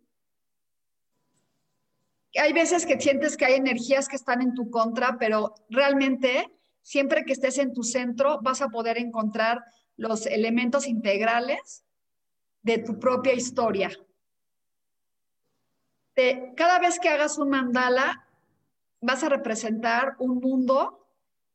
[2.39, 7.25] hay veces que sientes que hay energías que están en tu contra, pero realmente siempre
[7.25, 9.65] que estés en tu centro vas a poder encontrar
[9.97, 11.85] los elementos integrales
[12.63, 13.91] de tu propia historia.
[16.57, 18.27] Cada vez que hagas un mandala,
[19.01, 21.07] vas a representar un mundo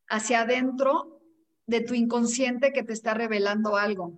[0.08, 1.22] hacia adentro
[1.66, 4.14] de tu inconsciente que te está revelando algo.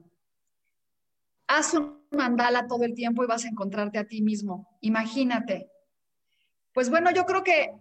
[1.48, 4.78] Haz un mandala todo el tiempo y vas a encontrarte a ti mismo.
[4.82, 5.72] Imagínate,
[6.74, 7.74] pues bueno, yo creo que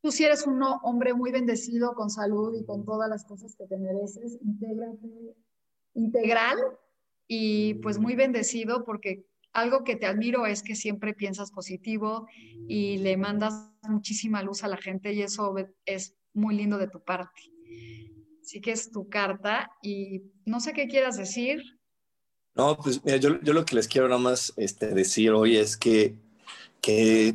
[0.00, 3.66] tú si eres un hombre muy bendecido con salud y con todas las cosas que
[3.66, 4.38] te mereces,
[5.94, 6.58] integral
[7.28, 12.26] y pues muy bendecido porque algo que te admiro es que siempre piensas positivo
[12.68, 17.02] y le mandas muchísima luz a la gente y eso es muy lindo de tu
[17.02, 17.42] parte.
[18.40, 21.62] Así que es tu carta y no sé qué quieras decir.
[22.54, 25.76] No, pues mira, yo, yo lo que les quiero nada más este, decir hoy es
[25.76, 26.14] que,
[26.80, 27.34] que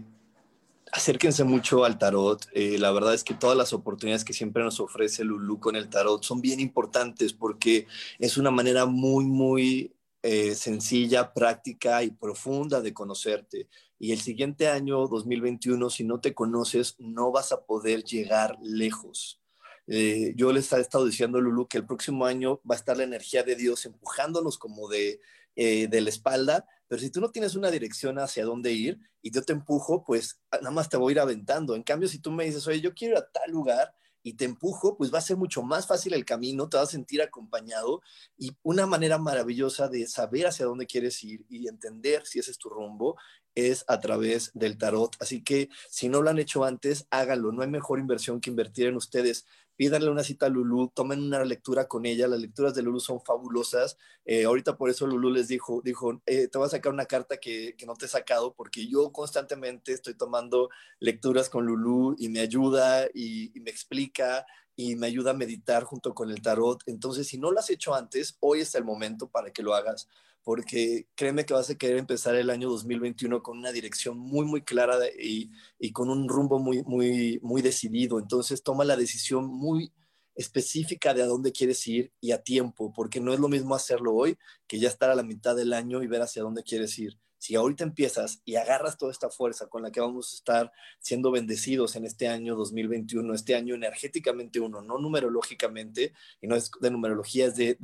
[0.92, 2.48] acérquense mucho al tarot.
[2.54, 5.90] Eh, la verdad es que todas las oportunidades que siempre nos ofrece Lulu con el
[5.90, 7.88] tarot son bien importantes porque
[8.20, 13.68] es una manera muy, muy eh, sencilla, práctica y profunda de conocerte.
[14.00, 19.42] Y el siguiente año, 2021, si no te conoces, no vas a poder llegar lejos.
[19.88, 22.98] Eh, yo les he estado diciendo a Lulu que el próximo año va a estar
[22.98, 25.20] la energía de Dios empujándonos como de,
[25.56, 29.44] de la espalda pero si tú no tienes una dirección hacia dónde ir y yo
[29.44, 31.76] te empujo, pues nada más te voy a ir aventando.
[31.76, 34.98] En cambio, si tú me dices, oye, yo quiero a tal lugar y te empujo,
[34.98, 38.02] pues va a ser mucho más fácil el camino, te vas a sentir acompañado
[38.38, 42.58] y una manera maravillosa de saber hacia dónde quieres ir y entender si ese es
[42.58, 43.18] tu rumbo
[43.56, 45.16] es a través del tarot.
[45.20, 47.52] Así que si no lo han hecho antes, háganlo.
[47.52, 49.48] No hay mejor inversión que invertir en ustedes
[49.78, 53.22] pídanle una cita a Lulu, tomen una lectura con ella, las lecturas de Lulu son
[53.22, 53.98] fabulosas.
[54.26, 57.38] Eh, ahorita por eso Lulu les dijo, dijo, eh, te voy a sacar una carta
[57.38, 62.28] que, que, no te he sacado porque yo constantemente estoy tomando lecturas con Lulu y
[62.30, 66.82] me ayuda y, y me explica y me ayuda a meditar junto con el tarot.
[66.88, 70.08] Entonces, si no lo has hecho antes, hoy es el momento para que lo hagas
[70.48, 74.62] porque créeme que vas a querer empezar el año 2021 con una dirección muy, muy
[74.62, 78.18] clara y, y, con un rumbo muy, muy, muy decidido.
[78.18, 79.92] Entonces toma la decisión muy
[80.36, 84.14] específica de a dónde quieres ir y a tiempo, porque no es lo mismo hacerlo
[84.16, 87.20] hoy que ya estar a la mitad del año y ver hacia dónde quieres ir
[87.38, 91.32] si ahorita empiezas y agarras toda esta fuerza con la que vamos a estar siendo
[91.32, 96.92] bendecidos en este año 2021, este año energéticamente uno, no numerológicamente, y no es de
[96.92, 97.78] numerología, es de,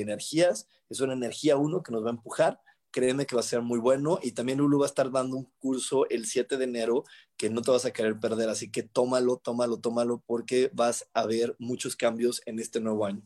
[0.00, 2.60] energías, es una energía uno que nos va a empujar,
[2.90, 5.44] créeme que va a ser muy bueno y también Lulu va a estar dando un
[5.60, 7.04] curso el 7 de enero
[7.36, 11.26] que no te vas a querer perder, así que tómalo, tómalo, tómalo porque vas a
[11.26, 13.22] ver muchos cambios en este nuevo año.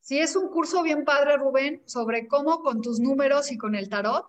[0.00, 3.88] Sí, es un curso bien padre, Rubén, sobre cómo con tus números y con el
[3.88, 4.26] tarot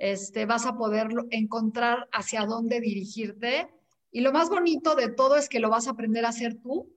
[0.00, 3.68] este, vas a poder encontrar hacia dónde dirigirte.
[4.10, 6.90] Y lo más bonito de todo es que lo vas a aprender a hacer tú,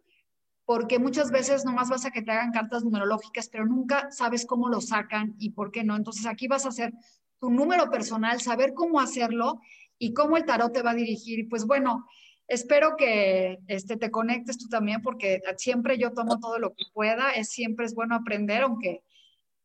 [0.66, 4.70] porque muchas veces nomás vas a que te hagan cartas numerológicas, pero nunca sabes cómo
[4.70, 5.97] lo sacan y por qué no.
[5.97, 6.93] Entonces aquí vas a hacer
[7.39, 9.60] tu número personal, saber cómo hacerlo
[9.99, 11.49] y cómo el tarot te va a dirigir.
[11.49, 12.08] Pues bueno,
[12.47, 17.32] espero que este, te conectes tú también porque siempre yo tomo todo lo que pueda,
[17.32, 19.04] es, siempre es bueno aprender, aunque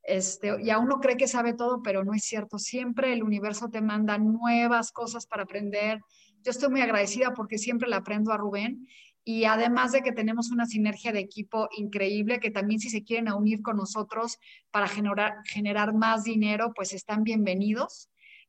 [0.09, 2.59] este, ya uno cree que sabe todo, pero no es cierto.
[2.59, 6.01] Siempre el universo te manda nuevas cosas para aprender.
[6.43, 8.89] Yo estoy muy agradecida porque siempre le aprendo a Rubén
[9.23, 13.31] y además de que tenemos una sinergia de equipo increíble, que también si se quieren
[13.31, 14.39] unir con nosotros
[14.71, 18.09] para generar, generar más dinero, pues están bienvenidos,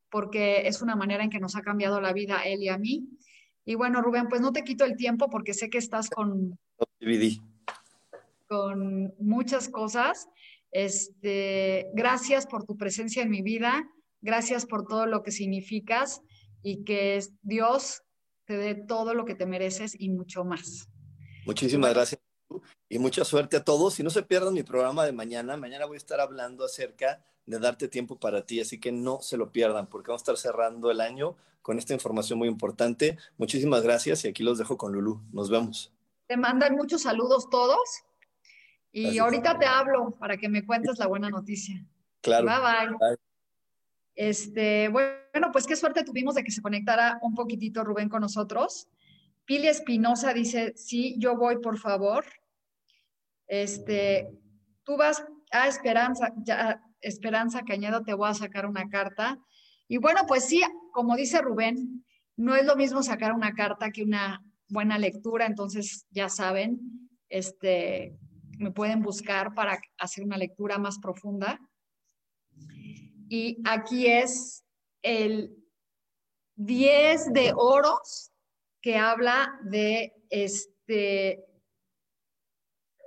[0.10, 3.10] porque es una manera en que nos ha cambiado la vida él y a mí.
[3.66, 6.57] Y bueno, Rubén, pues no te quito el tiempo porque sé que estás con,
[8.47, 10.30] con muchas cosas.
[10.72, 13.90] Este, gracias por tu presencia en mi vida,
[14.22, 16.22] gracias por todo lo que significas
[16.62, 18.04] y que Dios
[18.46, 20.90] te dé todo lo que te mereces y mucho más.
[21.46, 22.22] Muchísimas gracias
[22.90, 24.00] y mucha suerte a todos.
[24.00, 25.56] Y no se pierdan mi programa de mañana.
[25.58, 29.38] Mañana voy a estar hablando acerca de darte tiempo para ti, así que no se
[29.38, 33.18] lo pierdan porque vamos a estar cerrando el año con esta información muy importante.
[33.38, 35.22] Muchísimas gracias y aquí los dejo con Lulu.
[35.32, 35.92] Nos vemos.
[36.28, 37.80] Te mandan muchos saludos todos
[38.92, 41.86] y ahorita te hablo para que me cuentes la buena noticia.
[42.22, 42.46] Claro.
[42.46, 42.98] bye.
[43.00, 43.18] bye.
[44.16, 48.90] Este, bueno, pues qué suerte tuvimos de que se conectara un poquitito Rubén con nosotros.
[49.46, 52.26] Pili Espinosa dice, sí, yo voy, por favor.
[53.48, 54.30] Este,
[54.84, 59.40] tú vas a Esperanza, ya, Esperanza Cañedo, te voy a sacar una carta.
[59.88, 60.62] Y bueno, pues sí,
[60.92, 66.06] como dice Rubén, no es lo mismo sacar una carta que una buena lectura, entonces
[66.12, 68.18] ya saben, este,
[68.60, 71.60] me pueden buscar para hacer una lectura más profunda.
[73.30, 74.66] Y aquí es
[75.01, 75.55] el
[76.55, 78.32] 10 de oros
[78.82, 81.45] que habla de este,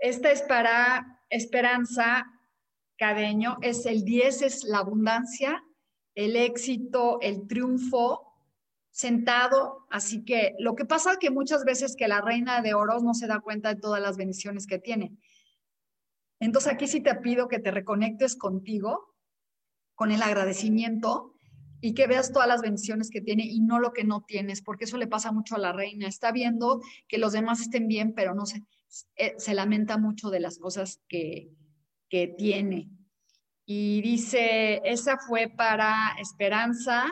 [0.00, 2.26] esta es para esperanza
[2.96, 5.62] cadeño, es el 10 es la abundancia,
[6.14, 8.32] el éxito, el triunfo
[8.90, 13.02] sentado, así que lo que pasa es que muchas veces que la reina de oros
[13.02, 15.16] no se da cuenta de todas las bendiciones que tiene.
[16.42, 19.14] Entonces aquí sí te pido que te reconectes contigo
[19.94, 21.34] con el agradecimiento
[21.80, 24.86] y que veas todas las bendiciones que tiene y no lo que no tienes, porque
[24.86, 26.08] eso le pasa mucho a la reina.
[26.08, 28.64] Está viendo que los demás estén bien, pero no se,
[29.14, 31.48] eh, se lamenta mucho de las cosas que,
[32.08, 32.90] que tiene.
[33.64, 37.04] Y dice, esa fue para Esperanza.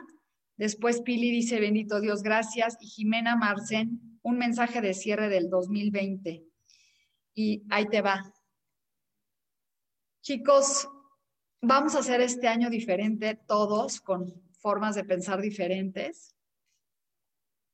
[0.56, 2.76] Después Pili dice, bendito Dios, gracias.
[2.80, 6.42] Y Jimena Marcen, un mensaje de cierre del 2020.
[7.34, 8.34] Y ahí te va.
[10.22, 10.86] Chicos,
[11.62, 16.36] vamos a hacer este año diferente todos, con formas de pensar diferentes.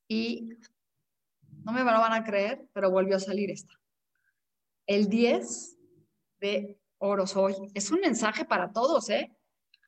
[0.09, 0.49] Y
[1.65, 3.75] no me lo van a creer, pero volvió a salir esta.
[4.87, 5.77] El 10
[6.39, 9.37] de oros hoy es un mensaje para todos, ¿eh?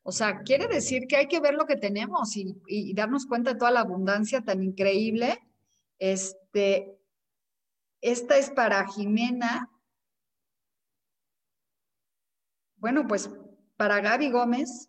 [0.03, 3.59] O sea, quiere decir que hay que ver lo que tenemos y, darnos cuenta de
[3.59, 5.39] toda la abundancia tan increíble.
[5.99, 6.99] Este,
[8.01, 9.71] esta es para Jimena.
[12.81, 13.29] Bueno, pues
[13.77, 14.89] para Gaby Gómez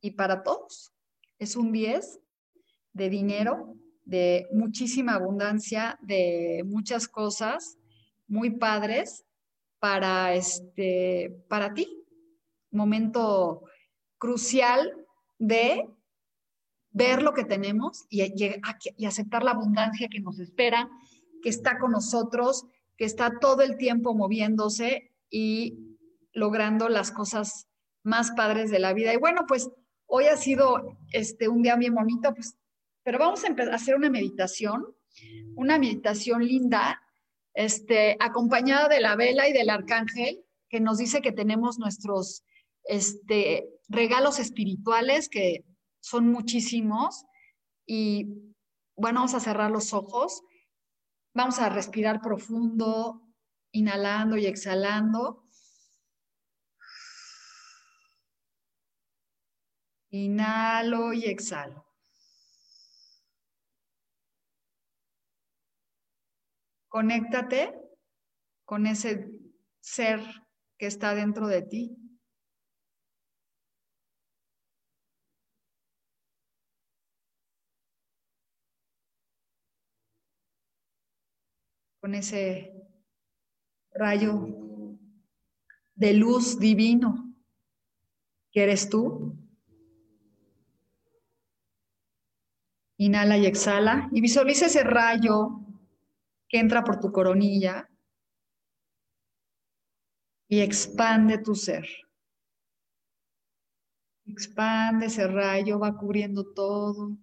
[0.00, 0.92] y para todos.
[1.38, 2.18] Es un 10
[2.94, 7.78] de dinero, de muchísima abundancia, de muchas cosas
[8.26, 9.24] muy padres
[9.78, 12.04] para, este, para ti.
[12.72, 13.62] Momento
[14.18, 15.06] crucial
[15.38, 15.88] de
[16.90, 18.22] ver lo que tenemos y,
[18.96, 20.90] y, aceptar la abundancia que nos espera,
[21.40, 25.87] que está con nosotros, que está todo el tiempo moviéndose y
[26.38, 27.68] logrando las cosas
[28.02, 29.12] más padres de la vida.
[29.12, 29.70] Y bueno, pues
[30.06, 32.56] hoy ha sido este, un día bien bonito, pues,
[33.02, 34.86] pero vamos a hacer una meditación,
[35.56, 37.02] una meditación linda,
[37.54, 42.44] este, acompañada de la vela y del arcángel, que nos dice que tenemos nuestros
[42.84, 45.64] este, regalos espirituales, que
[46.00, 47.24] son muchísimos.
[47.86, 48.26] Y
[48.96, 50.42] bueno, vamos a cerrar los ojos,
[51.34, 53.22] vamos a respirar profundo,
[53.72, 55.47] inhalando y exhalando.
[60.10, 61.84] Inhalo y exhalo.
[66.88, 67.74] Conéctate
[68.64, 69.30] con ese
[69.80, 70.20] ser
[70.78, 71.96] que está dentro de ti.
[82.00, 82.72] Con ese
[83.92, 84.48] rayo
[85.94, 87.34] de luz divino
[88.50, 89.37] que eres tú.
[92.98, 95.60] Inhala y exhala y visualiza ese rayo
[96.48, 97.88] que entra por tu coronilla
[100.48, 101.86] y expande tu ser.
[104.26, 107.16] Expande ese rayo, va cubriendo todo,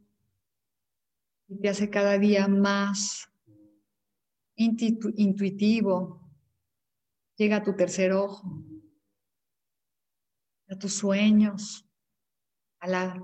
[1.48, 3.30] y te hace cada día más
[4.56, 6.22] intuitivo.
[7.38, 8.64] Llega a tu tercer ojo,
[10.70, 11.86] a tus sueños,
[12.80, 13.22] a la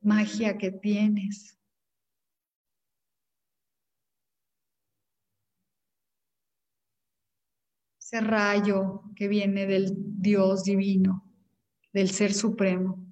[0.00, 1.59] magia que tienes.
[8.12, 11.32] Ese rayo que viene del Dios divino,
[11.92, 13.06] del Ser Supremo,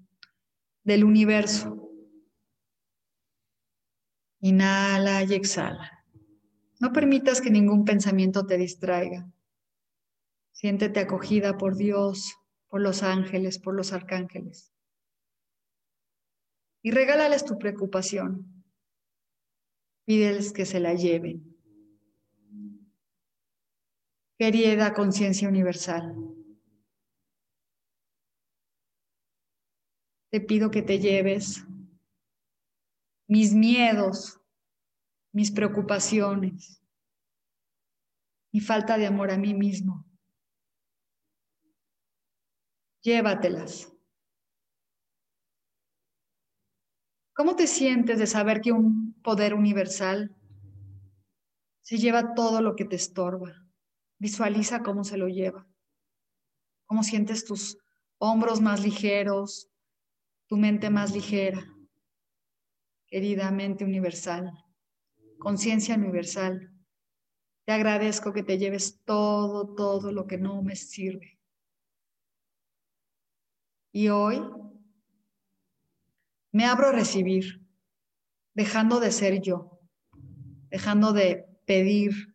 [0.83, 1.89] del universo.
[4.41, 6.05] Inhala y exhala.
[6.81, 9.31] No permitas que ningún pensamiento te distraiga.
[10.51, 12.35] Siéntete acogida por Dios,
[12.67, 14.73] por los ángeles, por los arcángeles.
[16.83, 18.65] Y regálales tu preocupación.
[20.07, 21.58] Pídeles que se la lleven.
[24.39, 26.15] Querida conciencia universal,
[30.31, 31.67] te pido que te lleves
[33.27, 34.41] mis miedos,
[35.33, 36.81] mis preocupaciones,
[38.53, 40.07] mi falta de amor a mí mismo.
[43.03, 43.93] Llévatelas.
[47.35, 50.37] ¿Cómo te sientes de saber que un poder universal
[51.83, 53.68] se lleva todo lo que te estorba?
[54.19, 55.67] Visualiza cómo se lo lleva.
[56.87, 57.79] Cómo sientes tus
[58.19, 59.69] hombros más ligeros,
[60.47, 61.65] tu mente más ligera
[63.09, 64.53] querida mente universal,
[65.39, 66.71] conciencia universal,
[67.65, 71.39] te agradezco que te lleves todo, todo lo que no me sirve.
[73.93, 74.43] Y hoy
[76.53, 77.67] me abro a recibir,
[78.55, 79.81] dejando de ser yo,
[80.71, 82.35] dejando de pedir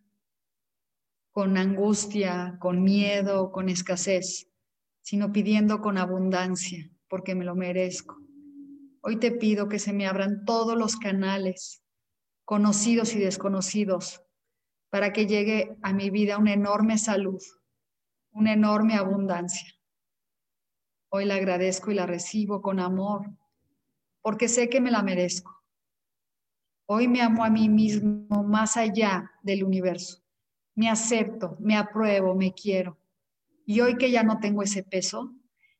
[1.33, 4.47] con angustia, con miedo, con escasez,
[5.01, 8.19] sino pidiendo con abundancia, porque me lo merezco.
[9.01, 11.83] Hoy te pido que se me abran todos los canales,
[12.45, 14.21] conocidos y desconocidos,
[14.91, 17.41] para que llegue a mi vida una enorme salud,
[18.31, 19.73] una enorme abundancia.
[21.09, 23.25] Hoy la agradezco y la recibo con amor,
[24.21, 25.63] porque sé que me la merezco.
[26.85, 30.22] Hoy me amo a mí mismo más allá del universo.
[30.75, 32.97] Me acepto, me apruebo, me quiero.
[33.65, 35.35] Y hoy que ya no tengo ese peso,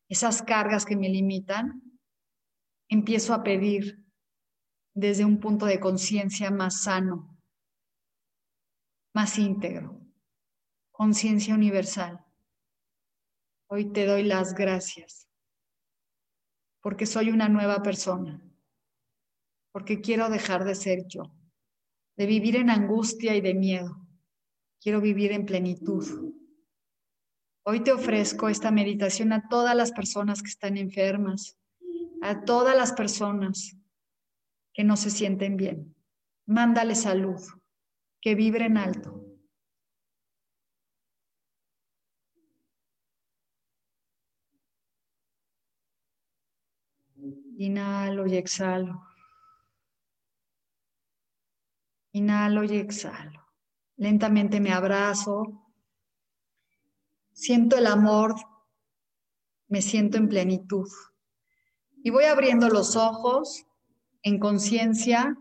[0.08, 1.82] esas cargas que me limitan,
[2.88, 4.04] empiezo a pedir
[4.94, 7.36] desde un punto de conciencia más sano,
[9.12, 10.00] más íntegro,
[10.92, 12.24] conciencia universal.
[13.66, 15.24] Hoy te doy las gracias
[16.84, 18.42] porque soy una nueva persona,
[19.72, 21.34] porque quiero dejar de ser yo,
[22.14, 24.03] de vivir en angustia y de miedo.
[24.84, 26.34] Quiero vivir en plenitud.
[27.64, 31.58] Hoy te ofrezco esta meditación a todas las personas que están enfermas,
[32.20, 33.78] a todas las personas
[34.74, 35.96] que no se sienten bien.
[36.44, 37.40] Mándale salud,
[38.20, 39.24] que vibren alto.
[47.56, 49.02] Inhalo y exhalo.
[52.12, 53.43] Inhalo y exhalo.
[53.96, 55.70] Lentamente me abrazo.
[57.32, 58.34] Siento el amor.
[59.68, 60.88] Me siento en plenitud.
[62.02, 63.64] Y voy abriendo los ojos
[64.22, 65.36] en conciencia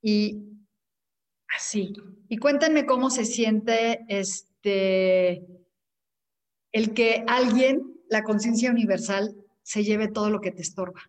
[0.00, 0.42] y
[1.48, 1.92] así.
[2.28, 5.44] Y cuéntenme cómo se siente este
[6.72, 11.02] el que alguien, la conciencia universal, se lleve todo lo que te estorba,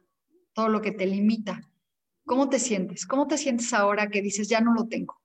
[0.54, 1.60] todo lo que te limita.
[2.24, 3.08] ¿Cómo te sientes?
[3.08, 5.20] ¿Cómo te sientes ahora que dices, ya no lo tengo?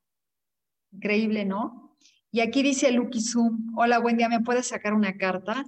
[0.93, 1.97] Increíble, ¿no?
[2.33, 5.65] Y aquí dice Lucky Zoom, hola, buen día, ¿me puedes sacar una carta?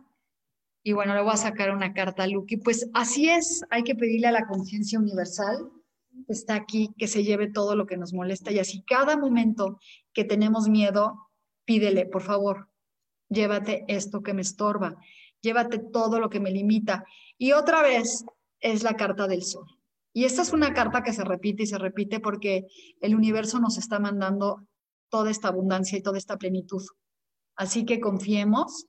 [0.84, 2.56] Y bueno, le voy a sacar una carta a Lucky.
[2.56, 5.70] Pues así es, hay que pedirle a la conciencia universal
[6.26, 8.50] que está aquí, que se lleve todo lo que nos molesta.
[8.50, 9.78] Y así cada momento
[10.12, 11.28] que tenemos miedo,
[11.64, 12.68] pídele, por favor,
[13.28, 14.96] llévate esto que me estorba,
[15.40, 17.04] llévate todo lo que me limita.
[17.38, 18.24] Y otra vez
[18.60, 19.66] es la carta del sol.
[20.12, 22.66] Y esta es una carta que se repite y se repite porque
[23.00, 24.66] el universo nos está mandando
[25.12, 26.82] toda esta abundancia y toda esta plenitud.
[27.54, 28.86] Así que confiemos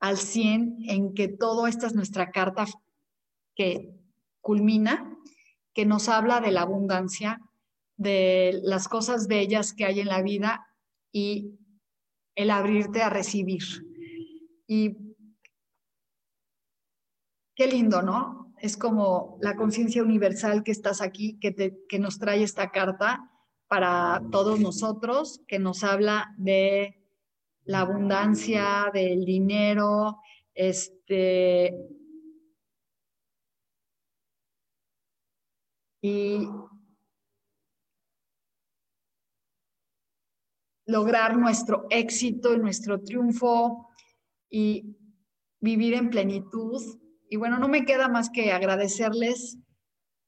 [0.00, 2.66] al 100 en que todo esta es nuestra carta
[3.54, 3.94] que
[4.40, 5.16] culmina,
[5.72, 7.40] que nos habla de la abundancia,
[7.96, 10.66] de las cosas bellas que hay en la vida
[11.12, 11.56] y
[12.34, 13.62] el abrirte a recibir.
[14.66, 14.96] Y
[17.54, 18.52] qué lindo, ¿no?
[18.58, 21.54] Es como la conciencia universal que estás aquí, que,
[21.88, 23.29] que nos trae esta carta
[23.70, 27.00] para todos nosotros, que nos habla de
[27.62, 30.18] la abundancia, del dinero,
[30.52, 31.78] este,
[36.02, 36.48] y
[40.86, 43.88] lograr nuestro éxito y nuestro triunfo
[44.50, 44.96] y
[45.60, 46.82] vivir en plenitud.
[47.28, 49.58] Y bueno, no me queda más que agradecerles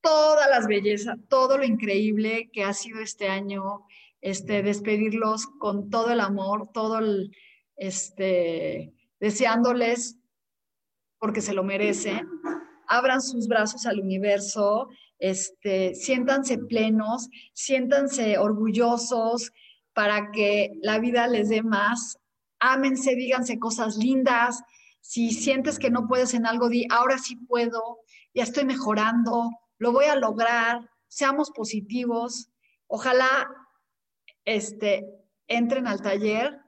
[0.03, 3.87] todas las bellezas, todo lo increíble que ha sido este año,
[4.21, 7.35] este, despedirlos con todo el amor, todo el,
[7.77, 10.19] este, deseándoles,
[11.19, 12.29] porque se lo merecen,
[12.89, 14.89] abran sus brazos al universo,
[15.19, 19.53] este, siéntanse plenos, siéntanse orgullosos
[19.93, 22.19] para que la vida les dé más,
[22.59, 24.63] ámense, díganse cosas lindas,
[25.01, 27.99] si sientes que no puedes en algo, di, ahora sí puedo,
[28.35, 29.51] ya estoy mejorando,
[29.83, 32.53] lo voy a lograr, seamos positivos.
[32.87, 33.49] Ojalá
[34.45, 35.05] este,
[35.49, 36.61] entren al taller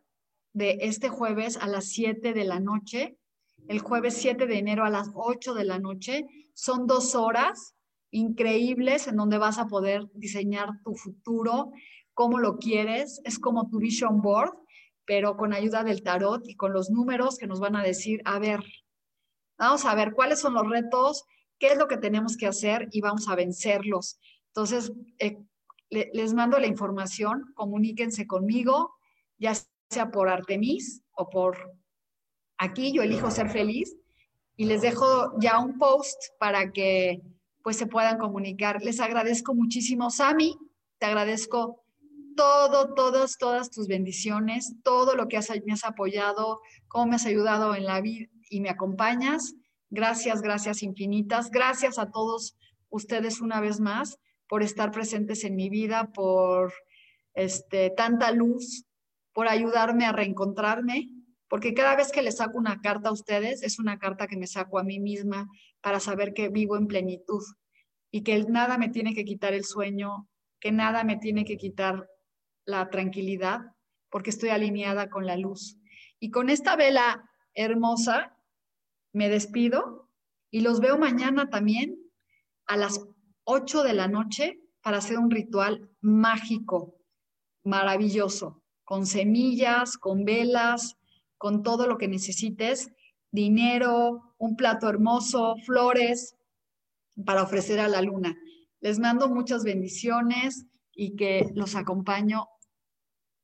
[0.52, 3.16] de este jueves a las 7 de la noche,
[3.68, 6.26] el jueves 7 de enero a las 8 de la noche.
[6.54, 7.76] Son dos horas
[8.10, 11.70] increíbles en donde vas a poder diseñar tu futuro,
[12.14, 13.20] cómo lo quieres.
[13.22, 14.58] Es como tu vision board,
[15.04, 18.40] pero con ayuda del tarot y con los números que nos van a decir, a
[18.40, 18.58] ver,
[19.56, 21.24] vamos a ver cuáles son los retos,
[21.58, 24.18] qué es lo que tenemos que hacer y vamos a vencerlos.
[24.48, 25.38] Entonces, eh,
[25.90, 28.94] les mando la información, comuníquense conmigo,
[29.38, 29.52] ya
[29.90, 31.76] sea por Artemis o por
[32.58, 33.96] aquí, yo elijo ser feliz
[34.56, 37.22] y les dejo ya un post para que
[37.62, 38.82] pues se puedan comunicar.
[38.82, 40.58] Les agradezco muchísimo, Sami,
[40.98, 41.82] te agradezco
[42.36, 47.26] todo, todas, todas tus bendiciones, todo lo que has, me has apoyado, cómo me has
[47.26, 49.54] ayudado en la vida y me acompañas.
[49.94, 51.52] Gracias, gracias infinitas.
[51.52, 52.56] Gracias a todos
[52.88, 54.18] ustedes una vez más
[54.48, 56.72] por estar presentes en mi vida, por
[57.32, 58.86] este, tanta luz,
[59.32, 61.10] por ayudarme a reencontrarme,
[61.48, 64.48] porque cada vez que les saco una carta a ustedes, es una carta que me
[64.48, 65.48] saco a mí misma
[65.80, 67.44] para saber que vivo en plenitud
[68.10, 70.28] y que nada me tiene que quitar el sueño,
[70.58, 72.08] que nada me tiene que quitar
[72.64, 73.60] la tranquilidad,
[74.10, 75.78] porque estoy alineada con la luz.
[76.18, 78.33] Y con esta vela hermosa,
[79.14, 80.10] me despido
[80.50, 81.96] y los veo mañana también
[82.66, 83.00] a las
[83.44, 86.96] 8 de la noche para hacer un ritual mágico,
[87.62, 90.96] maravilloso, con semillas, con velas,
[91.38, 92.90] con todo lo que necesites,
[93.30, 96.36] dinero, un plato hermoso, flores,
[97.24, 98.36] para ofrecer a la luna.
[98.80, 102.48] Les mando muchas bendiciones y que los acompaño.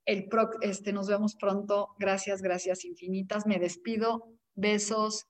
[0.05, 0.29] El
[0.63, 1.95] este, nos vemos pronto.
[1.99, 3.47] Gracias, gracias infinitas.
[3.47, 4.29] Me despido.
[4.55, 5.30] Besos.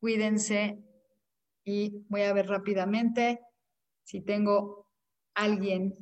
[0.00, 0.82] Cuídense.
[1.64, 3.40] Y voy a ver rápidamente
[4.02, 4.88] si tengo
[5.34, 5.94] alguien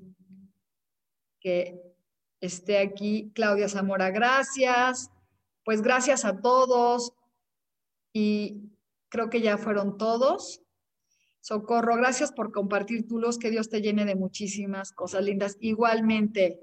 [1.40, 1.80] que
[2.40, 3.32] esté aquí.
[3.34, 5.10] Claudia Zamora, gracias.
[5.64, 7.12] Pues gracias a todos.
[8.12, 8.70] Y
[9.08, 10.62] creo que ya fueron todos.
[11.40, 15.56] Socorro, gracias por compartir tu luz, que Dios te llene de muchísimas cosas lindas.
[15.60, 16.60] Igualmente,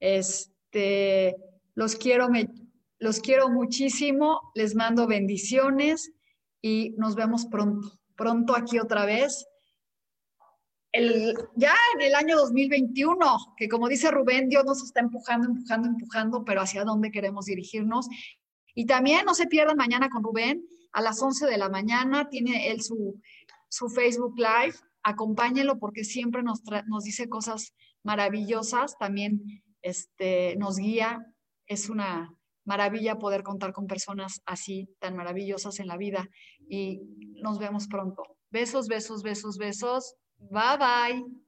[0.00, 1.36] este,
[1.74, 2.48] los quiero, me,
[2.98, 6.12] los quiero muchísimo, les mando bendiciones
[6.60, 9.46] y nos vemos pronto, pronto aquí otra vez
[11.56, 16.44] ya en el año 2021, que como dice Rubén, Dios nos está empujando, empujando, empujando,
[16.44, 18.08] pero hacia dónde queremos dirigirnos.
[18.74, 22.70] Y también no se pierdan mañana con Rubén a las 11 de la mañana, tiene
[22.70, 23.20] él su,
[23.68, 31.24] su Facebook Live, acompáñenlo porque siempre nos, nos dice cosas maravillosas, también este, nos guía,
[31.66, 32.34] es una
[32.68, 36.28] maravilla poder contar con personas así tan maravillosas en la vida
[36.68, 37.00] y
[37.42, 38.22] nos vemos pronto.
[38.50, 40.14] Besos, besos, besos, besos.
[40.38, 41.47] Bye bye.